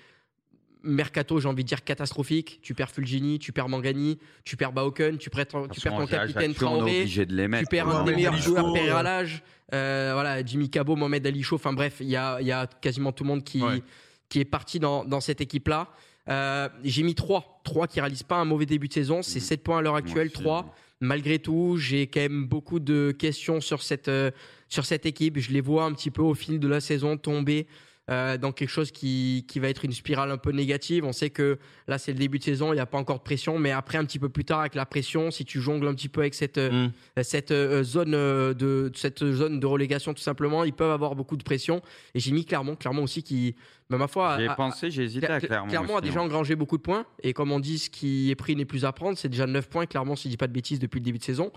mercato, 0.85 1.39
j'ai 1.39 1.47
envie 1.49 1.63
de 1.63 1.67
dire 1.67 1.83
catastrophique. 1.83 2.59
Tu 2.61 2.73
perds 2.73 2.91
Fulgini, 2.91 3.39
tu 3.39 3.51
perds 3.51 3.69
Mangani, 3.69 4.17
tu 4.43 4.55
perds 4.55 4.71
Bauken, 4.71 5.17
tu 5.17 5.29
perds 5.29 5.47
ton, 5.47 5.67
tu 5.67 5.81
perds 5.81 5.97
ton 5.97 6.07
capitaine 6.07 6.53
Traoré. 6.53 7.05
Tu 7.07 7.25
perds 7.69 7.89
un 7.89 8.03
Ouais, 8.03 8.11
des 8.11 8.15
meilleurs 8.15 8.37
joueurs 8.37 8.71
Pérez 8.73 8.89
euh, 8.91 8.95
à 8.97 9.03
l'âge. 9.03 9.43
Euh, 9.73 10.11
voilà, 10.13 10.45
Jimmy 10.45 10.69
Cabot, 10.69 10.95
Mohamed 10.95 11.25
Ali 11.27 11.43
Chaud. 11.43 11.55
Enfin 11.55 11.73
bref, 11.73 11.97
il 11.99 12.07
y 12.09 12.15
a, 12.15 12.39
il 12.39 12.47
y 12.47 12.51
a 12.51 12.67
quasiment 12.67 13.11
tout 13.11 13.23
le 13.23 13.29
monde 13.29 13.43
qui, 13.43 13.61
Ouais. 13.61 13.81
qui 14.29 14.39
est 14.39 14.45
parti 14.45 14.79
dans, 14.79 15.03
dans 15.03 15.19
cette 15.21 15.41
équipe-là. 15.41 15.89
Euh, 16.29 16.69
j'ai 16.83 17.03
mis 17.03 17.15
3. 17.15 17.61
3 17.63 17.87
qui 17.87 17.99
réalisent 17.99 18.23
pas 18.23 18.37
un 18.37 18.45
mauvais 18.45 18.65
début 18.65 18.87
de 18.87 18.93
saison. 18.93 19.21
C'est 19.21 19.39
Mhm. 19.39 19.45
7 19.45 19.63
points 19.63 19.77
à 19.79 19.81
l'heure 19.81 19.95
actuelle. 19.95 20.27
aussi. 20.27 20.41
3. 20.41 20.73
Malgré 21.01 21.39
tout, 21.39 21.75
j'ai 21.77 22.07
quand 22.07 22.21
même 22.21 22.45
beaucoup 22.45 22.79
de 22.79 23.11
questions 23.11 23.59
sur 23.59 23.83
cette, 23.83 24.07
euh, 24.07 24.31
sur 24.69 24.85
cette 24.85 25.05
équipe. 25.05 25.37
Je 25.39 25.51
les 25.51 25.61
vois 25.61 25.83
un 25.83 25.93
petit 25.93 26.09
peu 26.09 26.21
au 26.21 26.33
fil 26.33 26.59
de 26.59 26.67
la 26.67 26.79
saison 26.79 27.17
tomber 27.17 27.67
euh, 28.11 28.37
dans 28.37 28.51
quelque 28.51 28.69
chose 28.69 28.91
qui, 28.91 29.45
qui 29.47 29.59
va 29.59 29.67
être 29.69 29.83
une 29.85 29.91
spirale 29.93 30.29
un 30.31 30.37
peu 30.37 30.51
négative. 30.51 31.05
On 31.05 31.11
sait 31.13 31.29
que 31.31 31.57
là, 31.87 31.97
c'est 31.97 32.11
le 32.13 32.19
début 32.19 32.37
de 32.39 32.43
saison, 32.43 32.71
il 32.71 32.75
n'y 32.75 32.81
a 32.81 32.85
pas 32.85 32.97
encore 32.99 33.17
de 33.17 33.23
pression, 33.23 33.57
mais 33.57 33.71
après, 33.71 33.97
un 33.97 34.05
petit 34.05 34.19
peu 34.19 34.29
plus 34.29 34.45
tard, 34.45 34.59
avec 34.59 34.75
la 34.75 34.85
pression, 34.85 35.31
si 35.31 35.43
tu 35.45 35.59
jongles 35.59 35.87
un 35.87 35.93
petit 35.95 36.09
peu 36.09 36.21
avec 36.21 36.33
cette, 36.35 36.57
euh, 36.57 36.87
Mm. 37.17 37.23
cette 37.23 37.51
euh, 37.51 37.83
zone 37.83 38.11
de 38.11 38.91
cette 38.95 39.23
zone 39.31 39.59
de 39.59 39.65
relégation 39.65 40.13
tout 40.13 40.21
simplement 40.21 40.63
ils 40.63 40.73
peuvent 40.73 40.91
avoir 40.91 41.15
beaucoup 41.15 41.37
de 41.37 41.43
pression 41.43 41.81
et 42.13 42.19
j'ai 42.19 42.31
mis 42.31 42.43
Clermont 42.45 42.75
Clermont 42.75 43.03
aussi 43.03 43.23
qui 43.23 43.55
bah, 43.89 43.97
ma 43.97 44.07
foi 44.07 44.37
J'ai 44.39 44.47
a- 44.47 44.55
pensé, 44.55 44.91
j'ai 44.91 45.03
hésité 45.03 45.27
à 45.27 45.39
Clermont. 45.39 45.69
Clermont 45.69 45.97
a 45.97 46.01
déjà 46.01 46.19
hein. 46.19 46.23
engrangé 46.23 46.55
beaucoup 46.55 46.77
de 46.77 46.81
points 46.81 47.05
et 47.23 47.33
comme 47.33 47.51
on 47.51 47.59
dit 47.59 47.79
ce 47.79 47.89
qui 47.89 48.29
est 48.31 48.35
pris 48.35 48.55
n'est 48.55 48.65
plus 48.65 48.85
à 48.85 48.91
prendre 48.91 49.17
c'est 49.17 49.29
déjà 49.29 49.47
9 49.47 49.67
points 49.69 49.85
Clermont 49.85 50.15
si 50.15 50.23
je 50.27 50.29
dis 50.33 50.37
pas 50.37 50.47
de 50.47 50.53
bêtises 50.53 50.79
depuis 50.79 50.99
le 50.99 51.05
début 51.05 51.17
de 51.19 51.23
saison 51.23 51.51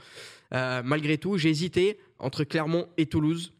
Euh, 0.54 0.82
malgré 0.84 1.18
tout 1.18 1.36
j'ai 1.36 1.50
hésité 1.50 1.98
entre 2.18 2.44
Clermont 2.44 2.86
et 2.96 3.06
Toulouse 3.06 3.52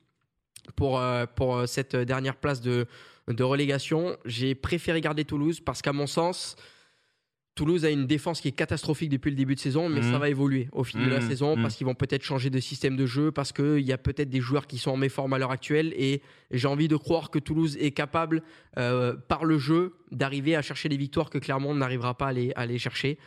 pour, 0.76 0.98
euh, 1.00 1.26
pour 1.26 1.56
euh, 1.56 1.66
cette 1.66 1.94
dernière 1.96 2.36
place 2.36 2.60
de, 2.60 2.86
de 3.28 3.42
relégation 3.44 4.16
j'ai 4.24 4.54
préféré 4.54 5.00
garder 5.00 5.24
Toulouse 5.24 5.60
parce 5.60 5.82
qu'à 5.82 5.92
mon 5.92 6.06
sens 6.06 6.56
Toulouse 7.54 7.84
a 7.84 7.90
une 7.90 8.06
défense 8.06 8.40
qui 8.40 8.46
est 8.46 8.52
catastrophique 8.52 9.08
depuis 9.10 9.30
le 9.30 9.36
début 9.36 9.56
de 9.56 9.60
saison, 9.60 9.88
mais 9.88 10.00
Mhm. 10.00 10.12
ça 10.12 10.18
va 10.20 10.28
évoluer 10.28 10.68
au 10.70 10.84
fil 10.84 11.04
de 11.04 11.10
la 11.10 11.18
Mhm. 11.18 11.28
saison 11.28 11.56
Mhm. 11.56 11.62
parce 11.62 11.74
qu'ils 11.74 11.86
vont 11.88 11.96
peut-être 11.96 12.22
changer 12.22 12.50
de 12.50 12.60
système 12.60 12.96
de 12.96 13.04
jeu, 13.04 13.32
parce 13.32 13.50
qu'il 13.52 13.80
y 13.80 13.92
a 13.92 13.98
peut-être 13.98 14.30
des 14.30 14.40
joueurs 14.40 14.68
qui 14.68 14.78
sont 14.78 14.92
en 14.92 14.96
méforme 14.96 15.32
à 15.32 15.38
l'heure 15.38 15.50
actuelle. 15.50 15.92
Et 15.96 16.22
j'ai 16.52 16.68
envie 16.68 16.86
de 16.86 16.94
croire 16.94 17.30
que 17.30 17.40
Toulouse 17.40 17.76
est 17.80 17.90
capable, 17.90 18.44
euh, 18.78 19.16
par 19.26 19.44
le 19.44 19.58
jeu, 19.58 19.94
d'arriver 20.12 20.54
à 20.54 20.62
chercher 20.62 20.88
les 20.88 20.96
victoires 20.96 21.30
que 21.30 21.38
Clermont 21.38 21.74
n'arrivera 21.74 22.16
pas 22.16 22.26
à 22.28 22.32
aller 22.54 22.78
chercher. 22.78 23.18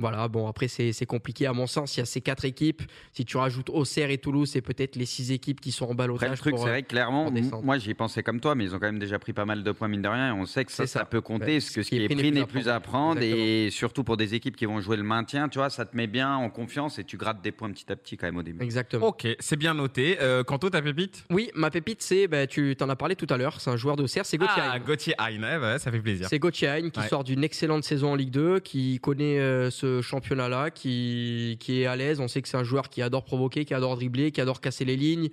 Voilà, 0.00 0.28
bon, 0.28 0.46
après, 0.46 0.68
c'est 0.68 0.92
c'est 0.92 1.06
compliqué 1.06 1.46
à 1.46 1.52
mon 1.52 1.66
sens. 1.66 1.96
Il 1.96 2.00
y 2.00 2.02
a 2.04 2.06
ces 2.06 2.20
quatre 2.20 2.44
équipes. 2.44 2.82
Si 3.12 3.24
tu 3.24 3.36
rajoutes 3.36 3.68
Auxerre 3.68 4.10
et 4.10 4.18
Toulouse, 4.18 4.48
c'est 4.52 4.60
peut-être 4.60 4.94
les 4.94 5.06
six 5.06 5.32
équipes 5.32 5.60
qui 5.60 5.72
sont 5.72 5.86
en 5.86 5.90
Après, 5.92 6.06
le 6.06 6.12
balotage. 6.14 6.38
truc, 6.38 6.54
c'est 6.56 6.62
euh, 6.62 6.68
vrai 6.68 6.82
clairement, 6.84 7.32
moi 7.64 7.78
j'y 7.78 7.94
pensais 7.94 8.22
comme 8.22 8.38
toi, 8.40 8.54
mais 8.54 8.62
ils 8.64 8.74
ont 8.76 8.78
quand 8.78 8.86
même 8.86 9.00
déjà 9.00 9.18
pris 9.18 9.32
pas 9.32 9.44
mal 9.44 9.64
de 9.64 9.72
points, 9.72 9.88
mine 9.88 10.02
de 10.02 10.08
rien, 10.08 10.28
et 10.28 10.32
on 10.38 10.46
sait 10.46 10.64
que 10.64 10.70
ça, 10.70 10.84
C'est 10.86 10.92
ça. 10.92 10.98
ça 11.00 11.04
peut 11.04 11.20
compter, 11.20 11.46
Ouais. 11.46 11.52
parce 11.58 11.70
que 11.70 11.82
ce 11.82 11.88
qui 11.90 11.96
est 12.00 12.08
pris 12.08 12.30
n'est 12.30 12.46
plus 12.46 12.68
à 12.68 12.78
prendre, 12.78 13.20
et 13.20 13.70
surtout 13.72 14.04
pour 14.04 14.16
des 14.16 14.34
équipes 14.36 14.54
qui 14.54 14.66
vont 14.66 14.80
jouer 14.80 14.96
le 14.96 15.02
maintien, 15.02 15.48
tu 15.48 15.58
vois, 15.58 15.68
ça 15.68 15.84
te 15.84 15.96
met 15.96 16.06
bien 16.06 16.32
en 16.36 16.48
confiance 16.48 17.00
et 17.00 17.04
tu 17.04 17.16
grattes 17.16 17.42
des 17.42 17.50
points 17.50 17.70
petit 17.72 17.90
à 17.90 17.96
petit 17.96 18.16
quand 18.16 18.26
même 18.28 18.36
au 18.36 18.42
début. 18.44 18.62
Exactement. 18.64 19.08
Ok, 19.08 19.26
c'est 19.40 19.56
bien 19.56 19.74
noté. 19.74 20.18
Euh, 20.20 20.44
Kanto, 20.44 20.70
ta 20.70 20.80
pépite? 20.80 21.24
Oui, 21.30 21.50
ma 21.56 21.70
pépite, 21.72 22.02
c'est, 22.02 22.28
bah, 22.28 22.46
tu 22.46 22.76
t'en 22.76 22.88
as 22.88 22.96
parlé 22.96 23.16
tout 23.16 23.26
à 23.30 23.36
l'heure, 23.36 23.60
c'est 23.60 23.70
un 23.70 23.76
joueur 23.76 23.96
d'Auxerre, 23.96 24.24
c'est 24.26 24.38
Gauthier. 24.38 24.62
Ah. 24.64 24.78
Gauthier 24.78 25.14
ouais, 25.18 25.56
ouais, 25.58 25.78
ça 25.80 25.90
fait 25.90 25.98
plaisir. 26.00 26.28
C'est 26.30 26.38
Gauthier 26.38 26.68
Hain 26.68 26.90
qui 26.90 27.00
Ouais. 27.00 27.08
sort 27.08 27.24
d'une 27.24 27.42
excellente 27.42 27.82
saison 27.82 28.12
en 28.12 28.14
Ligue 28.14 28.30
2, 28.30 28.60
qui 28.60 29.00
connaît 29.00 29.40
euh, 29.40 29.70
ce 29.70 29.87
championnat-là, 30.02 30.70
qui, 30.70 31.56
qui 31.60 31.80
est 31.82 31.86
à 31.86 31.96
l'aise. 31.96 32.20
On 32.20 32.28
sait 32.28 32.42
que 32.42 32.48
c'est 32.48 32.56
un 32.56 32.64
joueur 32.64 32.88
qui 32.88 33.02
adore 33.02 33.24
provoquer, 33.24 33.64
qui 33.64 33.74
adore 33.74 33.96
dribbler, 33.96 34.30
qui 34.32 34.40
adore 34.40 34.60
casser 34.60 34.84
les 34.84 34.96
lignes. 34.96 35.28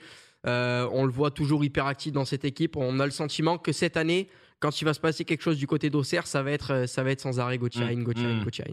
Euh, 0.46 0.88
on 0.92 1.06
le 1.06 1.12
voit 1.12 1.32
toujours 1.32 1.64
hyper 1.66 1.86
actif 1.88 2.12
dans 2.14 2.26
cette 2.26 2.46
équipe. 2.46 2.76
On 2.76 3.00
a 3.00 3.06
le 3.06 3.12
sentiment 3.12 3.58
que 3.58 3.72
cette 3.72 3.98
année, 3.98 4.30
quand 4.60 4.80
il 4.82 4.86
va 4.86 4.94
se 4.94 5.00
passer 5.00 5.26
quelque 5.26 5.42
chose 5.42 5.58
du 5.58 5.68
côté 5.68 5.90
d'Auxerre, 5.90 6.28
ça 6.28 6.44
va 6.44 6.52
être, 6.52 6.88
ça 6.88 7.04
va 7.04 7.12
être 7.12 7.20
sans 7.20 7.40
arrêt 7.40 7.58
Gauthier, 7.58 7.84
Mm. 7.96 8.04
Gauthier, 8.04 8.28
Mm. 8.28 8.44
Gauthier. 8.44 8.66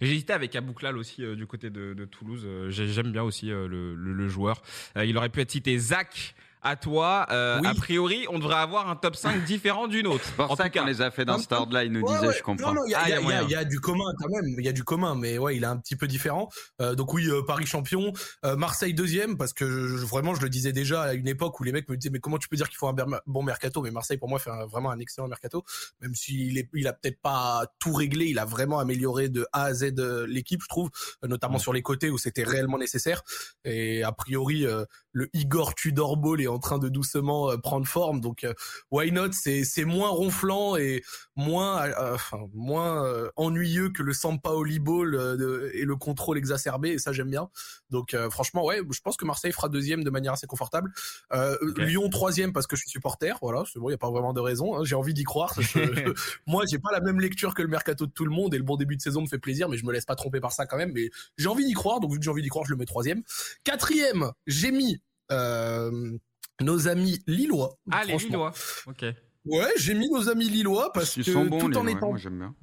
J'ai 0.00 0.12
hésité 0.12 0.32
avec 0.32 0.54
Abouklal 0.56 0.96
aussi 0.98 1.24
euh, 1.24 1.34
du 1.36 1.46
côté 1.46 1.70
de, 1.70 1.94
de 1.94 2.04
Toulouse. 2.04 2.42
Euh, 2.44 2.70
j'ai- 2.70 2.88
J'aime 2.88 3.12
bien 3.12 3.22
aussi 3.22 3.50
euh, 3.50 3.66
le, 3.68 3.94
le- 3.94 4.12
le 4.12 4.28
joueur. 4.28 4.62
Euh, 4.96 5.04
il 5.04 5.16
aurait 5.16 5.28
pu 5.30 5.40
être 5.40 5.50
cité 5.50 5.78
Zach. 5.78 6.34
À 6.68 6.74
toi, 6.74 7.26
Euh, 7.30 7.60
Oui. 7.62 7.68
a 7.68 7.74
priori, 7.74 8.26
on 8.28 8.38
devrait 8.40 8.56
avoir 8.56 8.90
un 8.90 8.96
top 8.96 9.14
5 9.14 9.44
différent 9.44 9.86
d'une 9.86 10.06
autre. 10.08 10.24
C'est 10.26 10.34
pour 10.36 10.50
En 10.50 10.56
ça 10.56 10.64
tout 10.64 10.70
cas, 10.70 10.80
qu'on 10.80 10.86
les 10.86 11.00
a 11.00 11.10
fait 11.12 11.24
dans 11.24 11.34
Non, 11.34 11.38
cet 11.38 11.52
ordre-là, 11.52 11.84
il 11.84 11.92
nous 11.92 12.00
Ouais, 12.00 12.12
disait, 12.14 12.26
ouais. 12.28 12.34
je 12.36 12.42
comprends. 12.42 12.68
Non, 12.74 12.80
non, 12.80 12.86
il 12.86 12.90
y, 12.90 12.94
a- 12.94 12.98
Ah, 13.04 13.08
y 13.08 13.50
y 13.50 13.54
a 13.54 13.62
y 13.62 13.66
du 13.66 13.78
commun 13.78 14.04
quand 14.20 14.28
même. 14.28 14.44
Il 14.58 14.64
y 14.64 14.68
a 14.68 14.72
du 14.72 14.82
commun, 14.82 15.14
mais 15.14 15.38
ouais, 15.38 15.56
il 15.56 15.62
est 15.62 15.66
un 15.66 15.76
petit 15.76 15.94
peu 15.94 16.08
différent. 16.08 16.48
Euh, 16.82 16.94
donc 16.96 17.14
oui, 17.14 17.28
euh, 17.28 17.42
Paris 17.46 17.66
champion, 17.66 18.12
euh, 18.44 18.56
Marseille 18.56 18.94
deuxième, 18.94 19.36
parce 19.36 19.52
que 19.52 19.64
je- 19.96 20.04
vraiment, 20.04 20.34
je 20.34 20.40
le 20.42 20.48
disais 20.48 20.72
déjà 20.72 21.02
à 21.02 21.12
une 21.14 21.28
époque 21.28 21.58
où 21.60 21.62
les 21.62 21.70
mecs 21.72 21.88
me 21.88 21.96
disaient 21.96 22.10
mais 22.10 22.18
comment 22.18 22.38
tu 22.38 22.48
peux 22.48 22.56
dire 22.56 22.68
qu'il 22.68 22.78
faut 22.78 22.88
un 22.88 22.94
bon 23.26 23.42
mercato? 23.44 23.80
Mais 23.82 23.92
Marseille 23.92 24.18
pour 24.18 24.28
moi 24.28 24.38
fait 24.40 24.50
un- 24.50 24.66
vraiment 24.66 24.90
un 24.90 24.98
excellent 24.98 25.28
mercato, 25.28 25.62
même 26.00 26.14
s'il 26.16 26.58
est, 26.58 26.68
il 26.74 26.88
a 26.88 26.92
peut-être 26.92 27.20
pas 27.22 27.64
tout 27.78 27.92
réglé, 27.92 28.26
il 28.26 28.38
a 28.40 28.44
vraiment 28.44 28.80
amélioré 28.80 29.28
de 29.28 29.46
A 29.52 29.64
à 29.66 29.74
Z 29.74 29.94
euh, 29.98 30.26
l'équipe, 30.26 30.62
je 30.62 30.68
trouve, 30.68 30.90
euh, 31.24 31.28
notamment 31.28 31.56
Mm. 31.58 31.60
sur 31.60 31.72
les 31.72 31.82
côtés 31.82 32.10
où 32.10 32.18
c'était 32.18 32.42
réellement 32.44 32.78
nécessaire. 32.78 33.22
Et 33.64 34.02
a 34.02 34.10
priori, 34.12 34.66
euh, 34.66 34.84
le 35.12 35.28
Igor 35.32 35.74
Tudor 35.76 36.16
Ball 36.16 36.40
est 36.40 36.46
en 36.56 36.58
train 36.58 36.78
de 36.78 36.88
doucement 36.88 37.50
euh, 37.50 37.56
prendre 37.58 37.86
forme, 37.86 38.20
donc 38.20 38.44
euh, 38.44 38.52
why 38.90 39.12
not? 39.12 39.32
C'est 39.32 39.64
c'est 39.64 39.84
moins 39.84 40.08
ronflant 40.08 40.76
et 40.76 41.02
moins 41.36 41.84
euh, 41.86 42.14
enfin 42.14 42.38
moins 42.54 43.04
ennuyeux 43.36 43.90
que 43.90 44.02
le 44.02 44.12
Sampaoli 44.12 44.78
Ball 44.78 45.12
de- 45.12 45.70
et 45.74 45.84
le 45.84 45.96
contrôle 45.96 46.38
exacerbé. 46.38 46.90
Et 46.90 46.98
ça 46.98 47.12
j'aime 47.12 47.30
bien. 47.30 47.48
Donc 47.90 48.16
franchement 48.30 48.64
ouais 48.64 48.80
je 48.90 49.00
pense 49.00 49.16
que 49.16 49.24
Marseille 49.24 49.52
fera 49.52 49.68
deuxième 49.68 50.02
de 50.04 50.10
manière 50.10 50.32
assez 50.32 50.46
confortable. 50.46 50.92
Lyon 51.76 52.08
troisième 52.08 52.52
parce 52.52 52.66
que 52.66 52.76
je 52.76 52.80
suis 52.82 52.90
supporter. 52.90 53.36
Voilà 53.42 53.64
c'est 53.72 53.78
bon 53.78 53.88
il 53.88 53.92
y 53.92 53.94
a 53.94 53.98
pas 53.98 54.10
vraiment 54.10 54.32
de 54.32 54.40
raison 54.40 54.76
hein, 54.76 54.84
j'ai 54.84 54.94
envie 54.94 55.14
d'y 55.14 55.24
croire. 55.24 55.54
Je- 55.60 55.62
je- 55.62 56.14
moi 56.46 56.64
j'ai 56.70 56.78
pas 56.78 56.90
la 56.92 57.00
même 57.00 57.20
lecture 57.20 57.54
que 57.54 57.62
le 57.62 57.68
mercato 57.68 58.06
de 58.06 58.12
tout 58.12 58.24
le 58.24 58.30
monde. 58.30 58.54
Et 58.54 58.58
le 58.58 58.64
bon 58.64 58.76
début 58.76 58.96
de 58.96 59.02
saison 59.02 59.20
me 59.22 59.26
fait 59.26 59.38
plaisir 59.38 59.68
mais 59.68 59.76
je 59.76 59.84
me 59.84 59.92
laisse 59.92 60.04
pas 60.06 60.16
tromper 60.16 60.40
par 60.40 60.52
ça 60.52 60.66
quand 60.66 60.76
même. 60.78 60.92
Mais 60.94 61.10
j'ai 61.36 61.48
envie 61.48 61.64
d'y 61.66 61.74
croire. 61.74 62.00
Donc 62.00 62.12
vu 62.12 62.18
que 62.18 62.24
j'ai 62.24 62.30
envie 62.30 62.42
d'y 62.42 62.48
croire 62.48 62.64
je 62.64 62.70
le 62.72 62.76
mets 62.78 62.86
troisième. 62.86 63.22
Quatrième 63.64 64.32
j'ai 64.46 64.70
mis 64.72 65.00
euh, 65.32 66.16
nos 66.60 66.88
amis 66.88 67.22
lillois 67.26 67.78
Ah, 67.90 68.04
les. 68.04 68.16
Lillois. 68.16 68.52
Ok. 68.86 69.04
Ouais, 69.44 69.72
j'ai 69.76 69.94
mis 69.94 70.08
nos 70.10 70.28
amis 70.28 70.48
lillois 70.48 70.92
parce 70.92 71.16
Ils 71.16 71.24
que 71.24 71.32
sont 71.32 71.44
bons, 71.44 71.58
tout 71.58 71.76
en 71.76 71.84
Lillois, 71.84 71.90
étant 71.98 72.08
moi 72.08 72.18
j'aime 72.18 72.38
bien. 72.38 72.54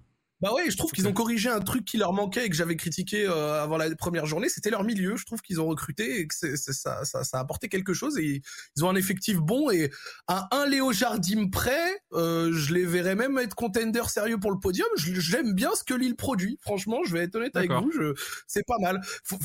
Bah 0.44 0.54
ouais, 0.54 0.70
je 0.70 0.76
trouve 0.76 0.92
qu'ils 0.92 1.08
ont 1.08 1.14
corrigé 1.14 1.48
un 1.50 1.62
truc 1.62 1.86
qui 1.86 1.96
leur 1.98 2.12
manquait 2.12 2.46
et 2.46 2.50
que 2.50 2.56
j'avais 2.56 2.76
critiqué 2.76 3.26
euh, 3.26 3.64
avant 3.64 3.78
la 3.78 3.96
première 3.96 4.26
journée, 4.26 4.50
c'était 4.50 4.70
leur 4.70 4.84
milieu. 4.84 5.16
Je 5.16 5.26
trouve 5.26 5.42
qu'ils 5.42 5.62
ont 5.62 5.68
recruté 5.68 6.20
et 6.20 6.28
que 6.28 6.36
c'est, 6.36 6.58
c'est- 6.58 6.74
ça, 6.74 7.06
ça, 7.06 7.24
ça 7.24 7.38
a 7.38 7.40
apporté 7.40 7.70
quelque 7.70 7.94
chose 7.94 8.18
et 8.18 8.42
ils 8.76 8.84
ont 8.84 8.90
un 8.90 8.96
effectif 8.96 9.38
bon 9.38 9.72
et 9.72 9.90
à 10.28 10.50
un 10.52 10.66
Léo 10.68 10.92
Jardim 10.92 11.50
près, 11.50 12.02
euh, 12.12 12.52
je 12.52 12.74
les 12.74 12.86
verrais 12.86 13.16
même 13.16 13.38
être 13.38 13.56
contender 13.56 14.02
sérieux 14.10 14.38
pour 14.38 14.52
le 14.52 14.60
podium. 14.60 14.88
Je- 14.98 15.14
J'aime 15.20 15.54
bien 15.54 15.72
ce 15.76 15.86
que 15.86 15.94
Lille 15.94 16.18
produit. 16.18 16.58
Franchement, 16.62 17.00
je 17.06 17.14
vais 17.14 17.22
être 17.24 17.36
honnête 17.36 17.56
avec 17.56 17.72
vous, 17.72 17.92
je, 17.92 18.14
c'est 18.46 18.66
pas 18.68 18.78
mal. 18.82 19.00
Faut- 19.24 19.40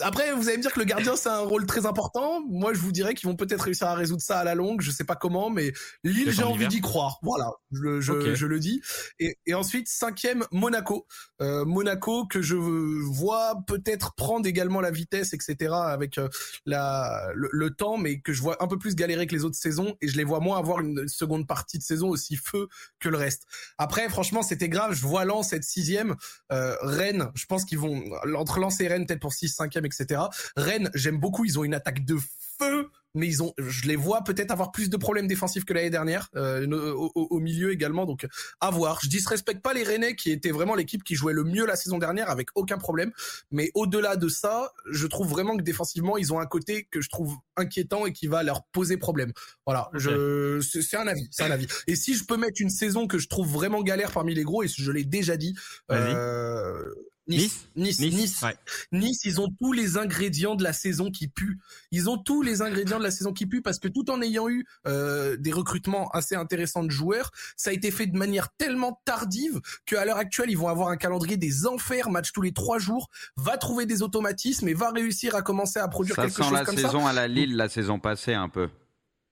après, 0.00 0.32
vous 0.32 0.48
allez 0.48 0.56
me 0.58 0.62
dire 0.62 0.72
que 0.72 0.80
le 0.80 0.84
gardien 0.84 1.14
c'est 1.16 1.28
un 1.28 1.38
rôle 1.40 1.64
très 1.66 1.86
important. 1.86 2.40
Moi, 2.48 2.74
je 2.74 2.80
vous 2.80 2.92
dirais 2.92 3.14
qu'ils 3.14 3.28
vont 3.28 3.36
peut-être 3.36 3.62
réussir 3.62 3.86
à 3.86 3.94
résoudre 3.94 4.22
ça 4.22 4.38
à 4.40 4.44
la 4.44 4.54
longue. 4.56 4.80
Je 4.82 4.90
sais 4.90 5.04
pas 5.04 5.16
comment, 5.16 5.48
mais 5.50 5.72
Lille, 6.04 6.30
j'ai 6.32 6.42
en 6.42 6.50
envie 6.50 6.66
d'y 6.68 6.80
croire. 6.80 7.18
Voilà, 7.22 7.50
je, 7.72 8.00
je, 8.00 8.12
Ok. 8.12 8.34
je 8.34 8.46
le 8.46 8.58
dis. 8.58 8.80
Et, 9.20 9.36
et 9.46 9.54
ensuite, 9.54 9.88
cinquième, 9.88 10.39
Monaco. 10.52 11.06
Euh, 11.40 11.64
Monaco 11.64 12.26
que 12.26 12.42
je 12.42 12.56
vois 12.56 13.56
peut-être 13.66 14.14
prendre 14.14 14.46
également 14.46 14.80
la 14.80 14.90
vitesse, 14.90 15.32
etc. 15.32 15.72
avec 15.72 16.18
euh, 16.18 16.28
la, 16.66 17.30
le, 17.34 17.70
temps, 17.70 17.96
mais 17.96 18.20
que 18.20 18.32
je 18.32 18.42
vois 18.42 18.62
un 18.62 18.66
peu 18.66 18.78
plus 18.78 18.94
galérer 18.94 19.26
que 19.26 19.34
les 19.34 19.44
autres 19.44 19.56
saisons 19.56 19.96
et 20.00 20.08
je 20.08 20.16
les 20.16 20.24
vois 20.24 20.40
moins 20.40 20.58
avoir 20.58 20.80
une 20.80 21.08
seconde 21.08 21.46
partie 21.46 21.78
de 21.78 21.82
saison 21.82 22.08
aussi 22.08 22.36
feu 22.36 22.68
que 22.98 23.08
le 23.08 23.16
reste. 23.16 23.44
Après, 23.78 24.08
franchement, 24.08 24.42
c'était 24.42 24.68
grave. 24.68 24.92
Je 24.92 25.06
vois 25.06 25.24
Lens 25.24 25.52
être 25.52 25.64
sixième. 25.64 26.16
Euh, 26.52 26.76
Rennes, 26.82 27.30
je 27.34 27.46
pense 27.46 27.64
qu'ils 27.64 27.78
vont 27.78 28.02
entre 28.36 28.58
Lens 28.58 28.80
et 28.80 28.88
Rennes 28.88 29.06
peut-être 29.06 29.20
pour 29.20 29.32
6 29.32 29.48
cinquième, 29.48 29.86
etc. 29.86 30.22
Rennes, 30.56 30.90
j'aime 30.94 31.18
beaucoup. 31.18 31.44
Ils 31.44 31.58
ont 31.58 31.64
une 31.64 31.74
attaque 31.74 32.04
de 32.04 32.16
feu 32.58 32.90
mais 33.14 33.26
ils 33.26 33.42
ont, 33.42 33.52
je 33.58 33.86
les 33.88 33.96
vois 33.96 34.22
peut-être 34.24 34.50
avoir 34.50 34.72
plus 34.72 34.88
de 34.90 34.96
problèmes 34.96 35.26
défensifs 35.26 35.64
que 35.64 35.72
l'année 35.72 35.90
dernière, 35.90 36.28
euh, 36.36 36.66
au, 36.70 37.10
au- 37.14 37.26
au 37.30 37.40
milieu 37.40 37.72
également. 37.72 38.06
Donc, 38.06 38.26
à 38.60 38.70
voir. 38.70 39.00
Je 39.02 39.08
disrespecte 39.08 39.62
pas 39.62 39.72
les 39.74 39.82
Rennais 39.82 40.14
qui 40.16 40.30
étaient 40.30 40.50
vraiment 40.50 40.74
l'équipe 40.74 41.02
qui 41.04 41.14
jouait 41.14 41.32
le 41.32 41.44
mieux 41.44 41.66
la 41.66 41.76
saison 41.76 41.98
dernière 41.98 42.30
avec 42.30 42.48
aucun 42.54 42.78
problème. 42.78 43.12
Mais 43.50 43.70
au-delà 43.74 44.16
de 44.16 44.28
ça, 44.28 44.72
je 44.90 45.06
trouve 45.06 45.28
vraiment 45.28 45.56
que 45.56 45.62
défensivement, 45.62 46.16
ils 46.16 46.32
ont 46.32 46.38
un 46.40 46.46
côté 46.46 46.86
que 46.90 47.00
je 47.00 47.08
trouve 47.08 47.34
inquiétant 47.56 48.06
et 48.06 48.12
qui 48.12 48.26
va 48.26 48.42
leur 48.42 48.64
poser 48.72 48.96
problème. 48.96 49.32
Voilà. 49.66 49.88
Je, 49.94 50.60
c'est 50.60 50.96
un 50.96 51.06
avis, 51.06 51.28
c'est 51.30 51.42
un 51.42 51.50
avis. 51.50 51.66
Et 51.86 51.96
si 51.96 52.14
je 52.14 52.24
peux 52.24 52.36
mettre 52.36 52.60
une 52.60 52.70
saison 52.70 53.06
que 53.06 53.18
je 53.18 53.28
trouve 53.28 53.48
vraiment 53.50 53.82
galère 53.82 54.12
parmi 54.12 54.34
les 54.34 54.44
gros, 54.44 54.62
et 54.62 54.68
je 54.68 54.90
l'ai 54.92 55.04
déjà 55.04 55.36
dit, 55.36 55.54
euh, 55.90 56.84
Nice. 57.30 57.66
Nice. 57.76 57.98
Nice. 58.00 58.12
Nice. 58.14 58.42
Ouais. 58.42 58.56
Nice, 58.92 59.20
ils 59.24 59.40
ont 59.40 59.48
tous 59.60 59.72
les 59.72 59.96
ingrédients 59.96 60.54
de 60.54 60.62
la 60.62 60.72
saison 60.72 61.10
qui 61.10 61.28
puent. 61.28 61.58
Ils 61.92 62.10
ont 62.10 62.18
tous 62.18 62.42
les 62.42 62.62
ingrédients 62.62 62.98
de 62.98 63.04
la 63.04 63.10
saison 63.10 63.32
qui 63.32 63.46
puent 63.46 63.62
parce 63.62 63.78
que 63.78 63.88
tout 63.88 64.10
en 64.10 64.20
ayant 64.22 64.48
eu 64.48 64.66
euh, 64.86 65.36
des 65.36 65.52
recrutements 65.52 66.08
assez 66.10 66.34
intéressants 66.34 66.82
de 66.84 66.90
joueurs, 66.90 67.30
ça 67.56 67.70
a 67.70 67.72
été 67.72 67.90
fait 67.90 68.06
de 68.06 68.16
manière 68.16 68.48
tellement 68.58 69.00
tardive 69.04 69.60
qu'à 69.86 70.04
l'heure 70.04 70.16
actuelle, 70.18 70.50
ils 70.50 70.58
vont 70.58 70.68
avoir 70.68 70.88
un 70.88 70.96
calendrier 70.96 71.36
des 71.36 71.66
enfers, 71.66 72.10
match 72.10 72.32
tous 72.32 72.42
les 72.42 72.52
trois 72.52 72.78
jours, 72.78 73.08
va 73.36 73.56
trouver 73.56 73.86
des 73.86 74.02
automatismes 74.02 74.68
et 74.68 74.74
va 74.74 74.90
réussir 74.90 75.34
à 75.34 75.42
commencer 75.42 75.78
à 75.78 75.88
produire 75.88 76.16
Ça 76.16 76.22
quelque 76.22 76.36
sent 76.36 76.42
chose 76.42 76.52
la 76.52 76.64
comme 76.64 76.76
ça. 76.76 76.82
saison 76.82 77.06
à 77.06 77.12
la 77.12 77.28
Lille 77.28 77.56
la 77.56 77.68
saison 77.68 77.98
passée 77.98 78.34
un 78.34 78.48
peu. 78.48 78.68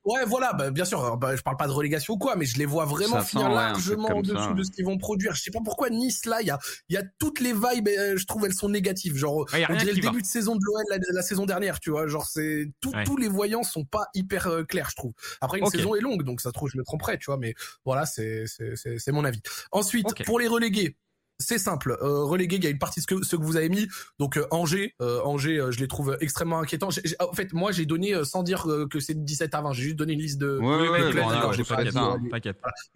Ouais, 0.08 0.24
voilà, 0.26 0.52
bah, 0.52 0.70
bien 0.70 0.84
sûr. 0.84 1.16
Bah, 1.16 1.36
je 1.36 1.42
parle 1.42 1.56
pas 1.56 1.66
de 1.66 1.72
relégation 1.72 2.14
ou 2.14 2.18
quoi, 2.18 2.36
mais 2.36 2.44
je 2.46 2.58
les 2.58 2.64
vois 2.66 2.84
vraiment 2.84 3.16
Ça 3.18 3.24
finir 3.24 3.46
sent, 3.46 3.50
ouais, 3.50 3.54
largement 3.56 4.08
au-dessus 4.16 4.34
ça, 4.36 4.52
de 4.54 4.62
ce 4.62 4.70
qu'ils 4.70 4.84
vont 4.84 4.98
produire. 4.98 5.34
Je 5.34 5.42
sais 5.42 5.50
pas 5.50 5.60
pourquoi 5.64 5.90
Nice 5.90 6.24
là, 6.26 6.40
il 6.40 6.46
y 6.46 6.50
a, 6.50 6.58
il 6.88 6.94
y 6.94 6.96
a 6.96 7.02
toutes 7.18 7.40
les 7.40 7.52
vibes. 7.52 7.88
euh, 7.88 8.16
je 8.16 8.26
trouve 8.26 8.44
elles 8.46 8.54
sont 8.54 8.68
négatives. 8.68 9.16
Genre, 9.16 9.46
Ouais, 9.52 9.64
on 9.68 9.76
dirait 9.76 9.92
le 9.92 10.02
va. 10.02 10.10
début 10.10 10.22
de 10.22 10.26
saison 10.26 10.54
de 10.56 10.60
l'OL 10.64 10.82
la, 10.90 10.98
la 11.12 11.22
saison 11.22 11.46
dernière, 11.46 11.80
tu 11.80 11.90
vois. 11.90 12.06
Genre, 12.06 12.26
c'est 12.26 12.70
tout- 12.80 12.90
Ouais. 12.92 13.04
tous 13.04 13.16
les 13.16 13.28
voyants 13.28 13.62
sont 13.62 13.84
pas 13.84 14.06
hyper 14.14 14.46
euh, 14.46 14.64
clairs, 14.64 14.88
je 14.90 14.96
trouve. 14.96 15.12
Après, 15.40 15.58
une 15.58 15.66
saison 15.66 15.94
est 15.94 16.00
longue, 16.00 16.22
donc 16.24 16.40
ça 16.40 16.52
trouve 16.52 16.70
je 16.72 16.78
me 16.78 16.84
tromperais, 16.84 17.18
tu 17.18 17.26
vois. 17.26 17.36
Mais 17.36 17.54
voilà, 17.84 18.06
c'est 18.06 18.44
c'est 18.46 18.76
c'est 18.76 18.98
c'est 18.98 19.12
mon 19.12 19.24
avis. 19.24 19.42
Ensuite, 19.72 20.06
pour 20.24 20.38
les 20.38 20.48
relégués. 20.48 20.96
C'est 21.40 21.58
simple, 21.58 21.96
euh, 22.02 22.24
relégué, 22.24 22.56
il 22.56 22.64
y 22.64 22.66
a 22.66 22.70
une 22.70 22.78
partie 22.80 22.98
de 22.98 23.02
ce 23.02 23.06
que, 23.14 23.24
ce 23.24 23.36
que 23.36 23.42
vous 23.42 23.56
avez 23.56 23.68
mis. 23.68 23.86
Donc 24.18 24.36
euh, 24.36 24.46
Angers, 24.50 24.94
euh, 25.00 25.20
Angers, 25.22 25.58
euh, 25.60 25.70
je 25.70 25.78
les 25.78 25.86
trouve 25.86 26.16
extrêmement 26.20 26.58
inquiétants. 26.58 26.90
J'ai- 26.90 27.02
j'ai- 27.04 27.16
en 27.20 27.32
fait, 27.32 27.52
moi 27.52 27.70
j'ai 27.70 27.86
donné 27.86 28.24
sans 28.24 28.42
dire 28.42 28.68
euh, 28.68 28.88
que 28.88 28.98
c'est 28.98 29.14
17 29.24 29.54
à 29.54 29.60
20, 29.62 29.72
j'ai 29.72 29.84
juste 29.84 29.96
donné 29.96 30.14
une 30.14 30.20
liste 30.20 30.38
de, 30.38 30.58
Ouais, 30.58 30.88
ouais, 30.88 31.12
bon, 31.12 31.28
pas 31.64 31.76
pas 31.76 31.90
ça, 31.92 32.00
hein. 32.00 32.18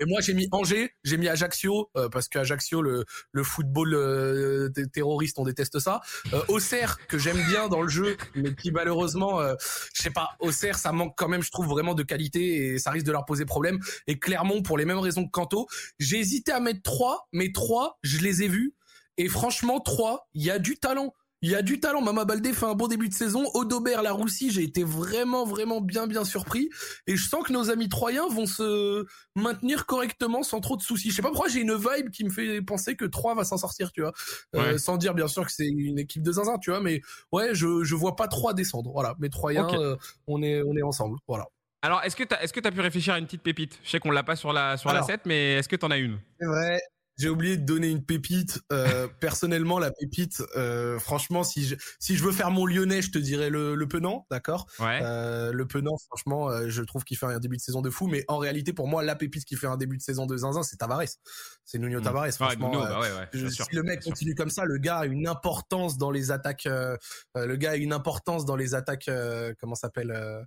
moi, 0.08 0.20
j'ai 0.20 0.34
mis 0.34 0.48
Angers, 0.50 0.90
j'ai 1.04 1.16
mis 1.18 1.28
Ajaccio, 1.28 1.88
parce 2.10 2.28
que 2.28 2.40
Ajaccio, 2.40 2.82
le, 2.82 3.04
le 3.30 3.42
football 3.44 3.94
terroriste, 4.92 5.38
on 5.38 5.44
déteste 5.44 5.78
ça. 5.78 6.00
Auxerre, 6.48 6.98
que 7.06 7.18
j'aime 7.18 7.40
bien 7.48 7.68
dans 7.68 7.82
le 7.82 7.88
jeu, 7.88 8.16
mais 8.34 8.54
qui 8.54 8.72
malheureusement, 8.72 9.40
je 9.94 10.02
sais 10.02 10.10
pas, 10.10 10.30
Auxerre, 10.40 10.78
ça 10.78 10.92
manque 10.92 11.14
quand 11.16 11.28
même, 11.28 11.42
je 11.42 11.50
trouve, 11.50 11.66
vraiment 11.66 11.94
de 11.94 12.02
qualité 12.02 12.72
et 12.74 12.78
ça 12.78 12.90
risque 12.90 13.06
de 13.06 13.12
leur 13.12 13.24
poser 13.24 13.44
problème. 13.44 13.78
Et 14.06 14.18
Clermont, 14.18 14.62
pour 14.62 14.78
les 14.78 14.84
mêmes 14.84 14.98
raisons 14.98 15.24
que 15.26 15.30
Canto, 15.30 15.66
j'ai 15.98 16.18
hésité 16.18 16.52
à 16.52 16.60
mettre 16.60 16.82
trois, 16.82 17.28
mais 17.32 17.52
trois, 17.52 17.98
je 18.02 18.18
les 18.18 18.31
ai 18.40 18.48
vus. 18.48 18.74
Et 19.18 19.28
franchement, 19.28 19.80
trois, 19.80 20.28
il 20.32 20.42
y 20.42 20.50
a 20.50 20.58
du 20.58 20.76
talent. 20.78 21.12
Il 21.44 21.50
y 21.50 21.56
a 21.56 21.62
du 21.62 21.80
talent. 21.80 22.00
Mama 22.00 22.24
Baldé 22.24 22.52
fait 22.52 22.66
un 22.66 22.74
bon 22.74 22.86
début 22.86 23.08
de 23.08 23.14
saison. 23.14 23.44
Odobert, 23.54 24.02
la 24.02 24.12
Roussie, 24.12 24.52
j'ai 24.52 24.62
été 24.62 24.84
vraiment, 24.84 25.44
vraiment 25.44 25.80
bien, 25.80 26.06
bien 26.06 26.24
surpris. 26.24 26.70
Et 27.08 27.16
je 27.16 27.28
sens 27.28 27.42
que 27.42 27.52
nos 27.52 27.68
amis 27.68 27.88
troyens 27.88 28.28
vont 28.28 28.46
se 28.46 29.04
maintenir 29.34 29.84
correctement 29.86 30.44
sans 30.44 30.60
trop 30.60 30.76
de 30.76 30.82
soucis. 30.82 31.10
Je 31.10 31.16
sais 31.16 31.20
pas 31.22 31.30
pourquoi 31.30 31.48
j'ai 31.48 31.58
une 31.60 31.74
vibe 31.74 32.10
qui 32.10 32.22
me 32.22 32.30
fait 32.30 32.62
penser 32.62 32.94
que 32.94 33.04
3 33.04 33.34
va 33.34 33.42
s'en 33.44 33.56
sortir, 33.58 33.90
tu 33.90 34.02
vois. 34.02 34.12
Euh, 34.54 34.72
Ouais. 34.74 34.78
sans 34.78 34.96
dire 34.96 35.14
bien 35.14 35.26
sûr 35.26 35.44
que 35.44 35.50
c'est 35.52 35.66
une 35.66 35.98
équipe 35.98 36.22
de 36.22 36.30
zinzin, 36.30 36.58
tu 36.58 36.70
vois, 36.70 36.80
mais 36.80 37.00
ouais, 37.32 37.54
je 37.56 37.82
je 37.82 37.94
vois 37.96 38.14
pas 38.14 38.28
3 38.28 38.54
descendre. 38.54 38.92
Voilà, 38.92 39.16
mais 39.18 39.28
Troyens, 39.28 39.66
euh, 39.74 39.96
on 40.28 40.42
est 40.44 40.62
on 40.62 40.76
est 40.76 40.82
ensemble. 40.82 41.18
Voilà. 41.26 41.46
Alors, 41.84 42.04
est-ce 42.04 42.14
que 42.14 42.22
tu 42.22 42.32
as, 42.36 42.44
est-ce 42.44 42.52
que 42.52 42.60
t'as 42.60 42.70
pu 42.70 42.80
réfléchir 42.80 43.14
à 43.14 43.18
une 43.18 43.24
petite 43.26 43.42
pépite? 43.42 43.80
Je 43.82 43.90
sais 43.90 43.98
qu'on 43.98 44.12
l'a 44.12 44.22
pas 44.22 44.36
sur 44.36 44.52
la, 44.52 44.76
sur 44.76 44.90
la 44.90 44.98
Alors. 44.98 45.06
7, 45.06 45.22
mais 45.26 45.54
est-ce 45.54 45.68
que 45.68 45.74
tu 45.74 45.84
en 45.84 45.90
as 45.90 45.98
une? 45.98 46.20
C'est 46.38 46.46
vrai. 46.46 46.80
J'ai 47.18 47.28
oublié 47.28 47.56
de 47.56 47.64
donner 47.64 47.88
une 47.88 48.04
pépite. 48.04 48.60
Euh, 48.72 49.06
personnellement, 49.20 49.78
la 49.78 49.90
pépite, 49.90 50.42
euh, 50.56 50.98
franchement, 50.98 51.44
si 51.44 51.64
je, 51.66 51.74
si 52.00 52.16
je 52.16 52.24
veux 52.24 52.32
faire 52.32 52.50
mon 52.50 52.66
lyonnais, 52.66 53.02
je 53.02 53.10
te 53.10 53.18
dirais 53.18 53.50
le, 53.50 53.74
le 53.74 53.88
Penant, 53.88 54.26
d'accord? 54.30 54.66
Ouais. 54.78 55.00
Euh, 55.02 55.52
le 55.52 55.66
Penant, 55.66 55.96
franchement, 56.08 56.68
je 56.68 56.82
trouve 56.82 57.04
qu'il 57.04 57.16
fait 57.18 57.26
un 57.26 57.38
début 57.38 57.56
de 57.56 57.62
saison 57.62 57.82
de 57.82 57.90
fou, 57.90 58.06
mais 58.06 58.24
en 58.28 58.38
réalité, 58.38 58.72
pour 58.72 58.88
moi, 58.88 59.02
la 59.02 59.14
pépite 59.14 59.44
qui 59.44 59.56
fait 59.56 59.66
un 59.66 59.76
début 59.76 59.96
de 59.98 60.02
saison 60.02 60.26
de 60.26 60.36
zinzin, 60.36 60.62
c'est 60.62 60.76
Tavares. 60.76 61.02
C'est 61.64 61.78
Nuno 61.78 62.00
Mm. 62.00 62.02
Tavares, 62.02 62.22
Ouais, 62.24 62.32
franchement. 62.32 62.70
Nuno, 62.70 62.82
bah 62.82 63.00
ouais, 63.00 63.12
ouais, 63.12 63.28
je- 63.32 63.38
bien 63.40 63.48
si 63.50 63.56
sûr, 63.56 63.66
le 63.72 63.82
mec 63.82 64.02
sûr. 64.02 64.10
continue 64.12 64.34
comme 64.34 64.50
ça, 64.50 64.64
le 64.64 64.78
gars 64.78 64.98
a 64.98 65.06
une 65.06 65.26
importance 65.28 65.98
dans 65.98 66.10
les 66.10 66.30
attaques. 66.30 66.66
le 66.66 67.56
gars 67.56 67.72
a 67.72 67.76
une 67.76 67.92
importance 67.92 68.44
dans 68.44 68.56
les 68.56 68.74
attaques. 68.74 69.10
comment 69.60 69.74
s'appelle 69.74 70.10
euh, 70.10 70.42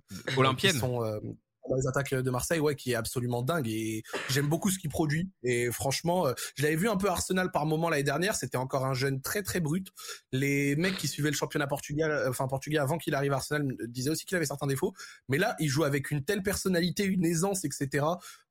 Les 1.74 1.86
attaques 1.86 2.14
de 2.14 2.30
Marseille, 2.30 2.60
ouais, 2.60 2.74
qui 2.74 2.92
est 2.92 2.94
absolument 2.94 3.42
dingue 3.42 3.68
et 3.68 4.02
j'aime 4.30 4.48
beaucoup 4.48 4.70
ce 4.70 4.78
qu'il 4.78 4.90
produit. 4.90 5.30
Et 5.42 5.70
franchement, 5.70 6.26
euh, 6.26 6.32
je 6.54 6.62
l'avais 6.62 6.76
vu 6.76 6.88
un 6.88 6.96
peu 6.96 7.08
Arsenal 7.08 7.50
par 7.50 7.66
moment 7.66 7.88
l'année 7.88 8.02
dernière. 8.02 8.34
C'était 8.36 8.56
encore 8.56 8.84
un 8.84 8.94
jeune 8.94 9.20
très 9.20 9.42
très 9.42 9.60
brut. 9.60 9.88
Les 10.32 10.76
mecs 10.76 10.96
qui 10.96 11.08
suivaient 11.08 11.30
le 11.30 11.36
championnat 11.36 11.66
portugais, 11.66 12.04
euh, 12.04 12.30
enfin 12.30 12.46
portugais 12.46 12.78
avant 12.78 12.98
qu'il 12.98 13.14
arrive 13.14 13.32
à 13.32 13.36
Arsenal, 13.36 13.66
disaient 13.88 14.10
aussi 14.10 14.24
qu'il 14.24 14.36
avait 14.36 14.46
certains 14.46 14.66
défauts. 14.66 14.94
Mais 15.28 15.38
là, 15.38 15.56
il 15.58 15.68
joue 15.68 15.84
avec 15.84 16.10
une 16.10 16.24
telle 16.24 16.42
personnalité, 16.42 17.04
une 17.04 17.24
aisance, 17.24 17.64
etc. 17.64 18.04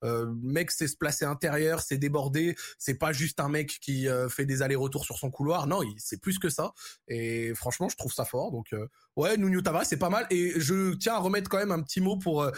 Euh, 0.03 0.33
mec, 0.41 0.71
c'est 0.71 0.87
se 0.87 0.97
placer 0.97 1.25
intérieur, 1.25 1.81
c'est 1.81 1.97
déborder. 1.97 2.55
C'est 2.77 2.95
pas 2.95 3.13
juste 3.13 3.39
un 3.39 3.49
mec 3.49 3.79
qui 3.81 4.07
euh, 4.07 4.29
fait 4.29 4.45
des 4.45 4.61
allers-retours 4.61 5.05
sur 5.05 5.17
son 5.17 5.29
couloir. 5.29 5.67
Non, 5.67 5.81
c'est 5.97 6.19
plus 6.19 6.39
que 6.39 6.49
ça. 6.49 6.73
Et 7.07 7.53
franchement, 7.55 7.89
je 7.89 7.95
trouve 7.95 8.13
ça 8.13 8.25
fort. 8.25 8.51
Donc 8.51 8.73
Ouais, 9.15 9.37
Nuno 9.37 9.61
Tavares, 9.61 9.85
c'est 9.85 9.97
pas 9.97 10.09
mal. 10.09 10.27
Et 10.29 10.59
je 10.59 10.93
tiens 10.95 11.13
à 11.13 11.19
remettre 11.19 11.49
quand 11.49 11.57
même 11.57 11.71
un 11.71 11.81
petit 11.81 12.01
mot 12.01 12.17
pour 12.17 12.43
euh, 12.43 12.51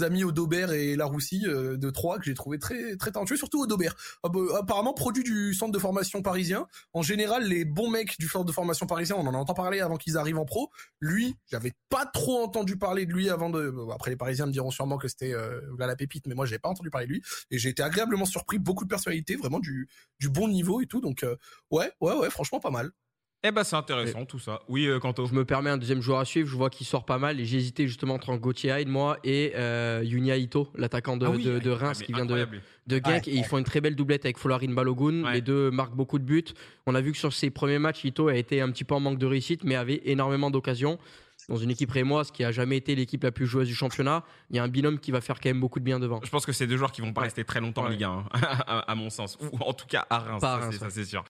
nos 0.00 0.04
amis 0.04 0.24
Audobert 0.24 0.72
et 0.72 0.96
Laroussi 0.96 1.46
euh, 1.46 1.76
de 1.76 1.90
Troyes, 1.90 2.18
que 2.18 2.24
j'ai 2.24 2.34
trouvé 2.34 2.58
très 2.58 2.96
très 2.96 3.12
talentueux, 3.12 3.36
surtout 3.36 3.60
Audobert. 3.60 3.94
Bah, 4.22 4.30
apparemment, 4.58 4.94
produit 4.94 5.22
du 5.22 5.54
centre 5.54 5.72
de 5.72 5.78
formation 5.78 6.22
parisien. 6.22 6.66
En 6.92 7.02
général, 7.02 7.44
les 7.44 7.64
bons 7.64 7.90
mecs 7.90 8.18
du 8.18 8.28
centre 8.28 8.44
de 8.44 8.52
formation 8.52 8.86
parisien, 8.86 9.16
on 9.16 9.26
en 9.26 9.34
entend 9.34 9.54
parler 9.54 9.80
avant 9.80 9.96
qu'ils 9.96 10.16
arrivent 10.16 10.38
en 10.38 10.44
pro. 10.44 10.70
Lui, 11.00 11.36
j'avais 11.50 11.72
pas 11.88 12.06
trop 12.06 12.42
entendu 12.42 12.76
parler 12.76 13.06
de 13.06 13.12
lui 13.12 13.30
avant 13.30 13.50
de... 13.50 13.74
Après, 13.92 14.10
les 14.10 14.16
Parisiens 14.16 14.46
me 14.46 14.52
diront 14.52 14.70
sûrement 14.70 14.98
que 14.98 15.08
c'était 15.08 15.32
euh, 15.32 15.60
la 15.78 15.96
pépite, 15.96 16.26
mais 16.26 16.34
moi, 16.34 16.46
j'ai 16.46 16.58
pas 16.58 16.68
entendu 16.68 16.90
parler 16.90 17.06
de 17.06 17.12
lui. 17.12 17.22
Et 17.50 17.58
j'ai 17.58 17.68
été 17.68 17.82
agréablement 17.82 18.24
surpris, 18.26 18.58
beaucoup 18.58 18.84
de 18.84 18.88
personnalité, 18.88 19.36
vraiment 19.36 19.60
du, 19.60 19.88
du 20.18 20.28
bon 20.28 20.48
niveau 20.48 20.80
et 20.80 20.86
tout. 20.86 21.00
Donc, 21.00 21.22
euh, 21.24 21.36
ouais, 21.70 21.92
ouais, 22.00 22.14
ouais, 22.14 22.30
franchement, 22.30 22.60
pas 22.60 22.70
mal. 22.70 22.90
Eh 23.42 23.52
ben 23.52 23.64
c'est 23.64 23.76
intéressant 23.76 24.26
tout 24.26 24.38
ça. 24.38 24.60
Oui, 24.68 24.86
euh, 24.86 24.98
Kanto. 24.98 25.24
Je 25.26 25.32
me 25.32 25.46
permets 25.46 25.70
un 25.70 25.78
deuxième 25.78 26.02
joueur 26.02 26.18
à 26.18 26.24
suivre. 26.26 26.46
Je 26.48 26.56
vois 26.56 26.68
qu'il 26.68 26.86
sort 26.86 27.06
pas 27.06 27.16
mal 27.18 27.40
et 27.40 27.46
j'ai 27.46 27.56
hésité 27.56 27.88
justement 27.88 28.14
entre 28.14 28.36
Gauthier 28.36 28.78
Hyde, 28.78 28.88
moi, 28.88 29.16
et 29.24 29.52
euh, 29.54 30.02
Yunia 30.04 30.36
Ito, 30.36 30.68
l'attaquant 30.74 31.16
de, 31.16 31.24
Ah 31.24 31.30
oui, 31.30 31.42
de, 31.44 31.58
de 31.58 31.70
Reims 31.70 32.02
qui 32.02 32.12
vient 32.12 32.26
de, 32.26 32.46
de 32.86 33.00
Genk. 33.02 33.28
Et 33.28 33.34
ils 33.34 33.44
font 33.44 33.56
une 33.56 33.64
très 33.64 33.80
belle 33.80 33.96
doublette 33.96 34.26
avec 34.26 34.36
Folarin 34.36 34.74
Balogun. 34.74 35.24
Ouais. 35.24 35.32
Les 35.34 35.40
deux 35.40 35.70
marquent 35.70 35.94
beaucoup 35.96 36.18
de 36.18 36.24
buts. 36.24 36.44
On 36.86 36.94
a 36.94 37.00
vu 37.00 37.12
que 37.12 37.18
sur 37.18 37.32
ses 37.32 37.48
premiers 37.48 37.78
matchs, 37.78 38.04
Ito 38.04 38.28
a 38.28 38.34
été 38.36 38.60
un 38.60 38.70
petit 38.70 38.84
peu 38.84 38.94
en 38.94 39.00
manque 39.00 39.18
de 39.18 39.26
réussite, 39.26 39.64
mais 39.64 39.74
avait 39.74 40.02
énormément 40.04 40.50
d'occasions. 40.50 40.98
Dans 41.48 41.56
une 41.56 41.70
équipe 41.70 41.90
rémoise 41.90 42.30
qui 42.30 42.44
a 42.44 42.52
jamais 42.52 42.76
été 42.76 42.94
l'équipe 42.94 43.24
la 43.24 43.32
plus 43.32 43.46
joueuse 43.46 43.66
du 43.66 43.74
championnat, 43.74 44.22
il 44.50 44.56
y 44.56 44.58
a 44.58 44.62
un 44.62 44.68
binôme 44.68 44.98
qui 45.00 45.10
va 45.10 45.22
faire 45.22 45.40
quand 45.40 45.48
même 45.48 45.58
beaucoup 45.58 45.78
de 45.80 45.84
bien 45.84 45.98
devant. 45.98 46.20
Je 46.22 46.28
pense 46.30 46.44
que 46.44 46.52
c'est 46.52 46.66
deux 46.66 46.76
joueurs 46.76 46.92
qui 46.92 47.00
vont 47.00 47.14
pas 47.14 47.22
Ouais. 47.22 47.26
rester 47.28 47.44
très 47.44 47.60
longtemps 47.60 47.80
en 47.82 47.86
Ouais. 47.86 47.92
Ligue 47.92 48.04
1, 48.04 48.10
hein, 48.10 48.24
à, 48.66 48.80
à 48.80 48.94
mon 48.94 49.08
sens. 49.08 49.38
Ou 49.40 49.56
en 49.60 49.72
tout 49.72 49.86
cas 49.86 50.06
à 50.10 50.18
Reims, 50.18 50.76
ça, 50.78 50.90
c'est 50.90 51.06
sûr. 51.06 51.24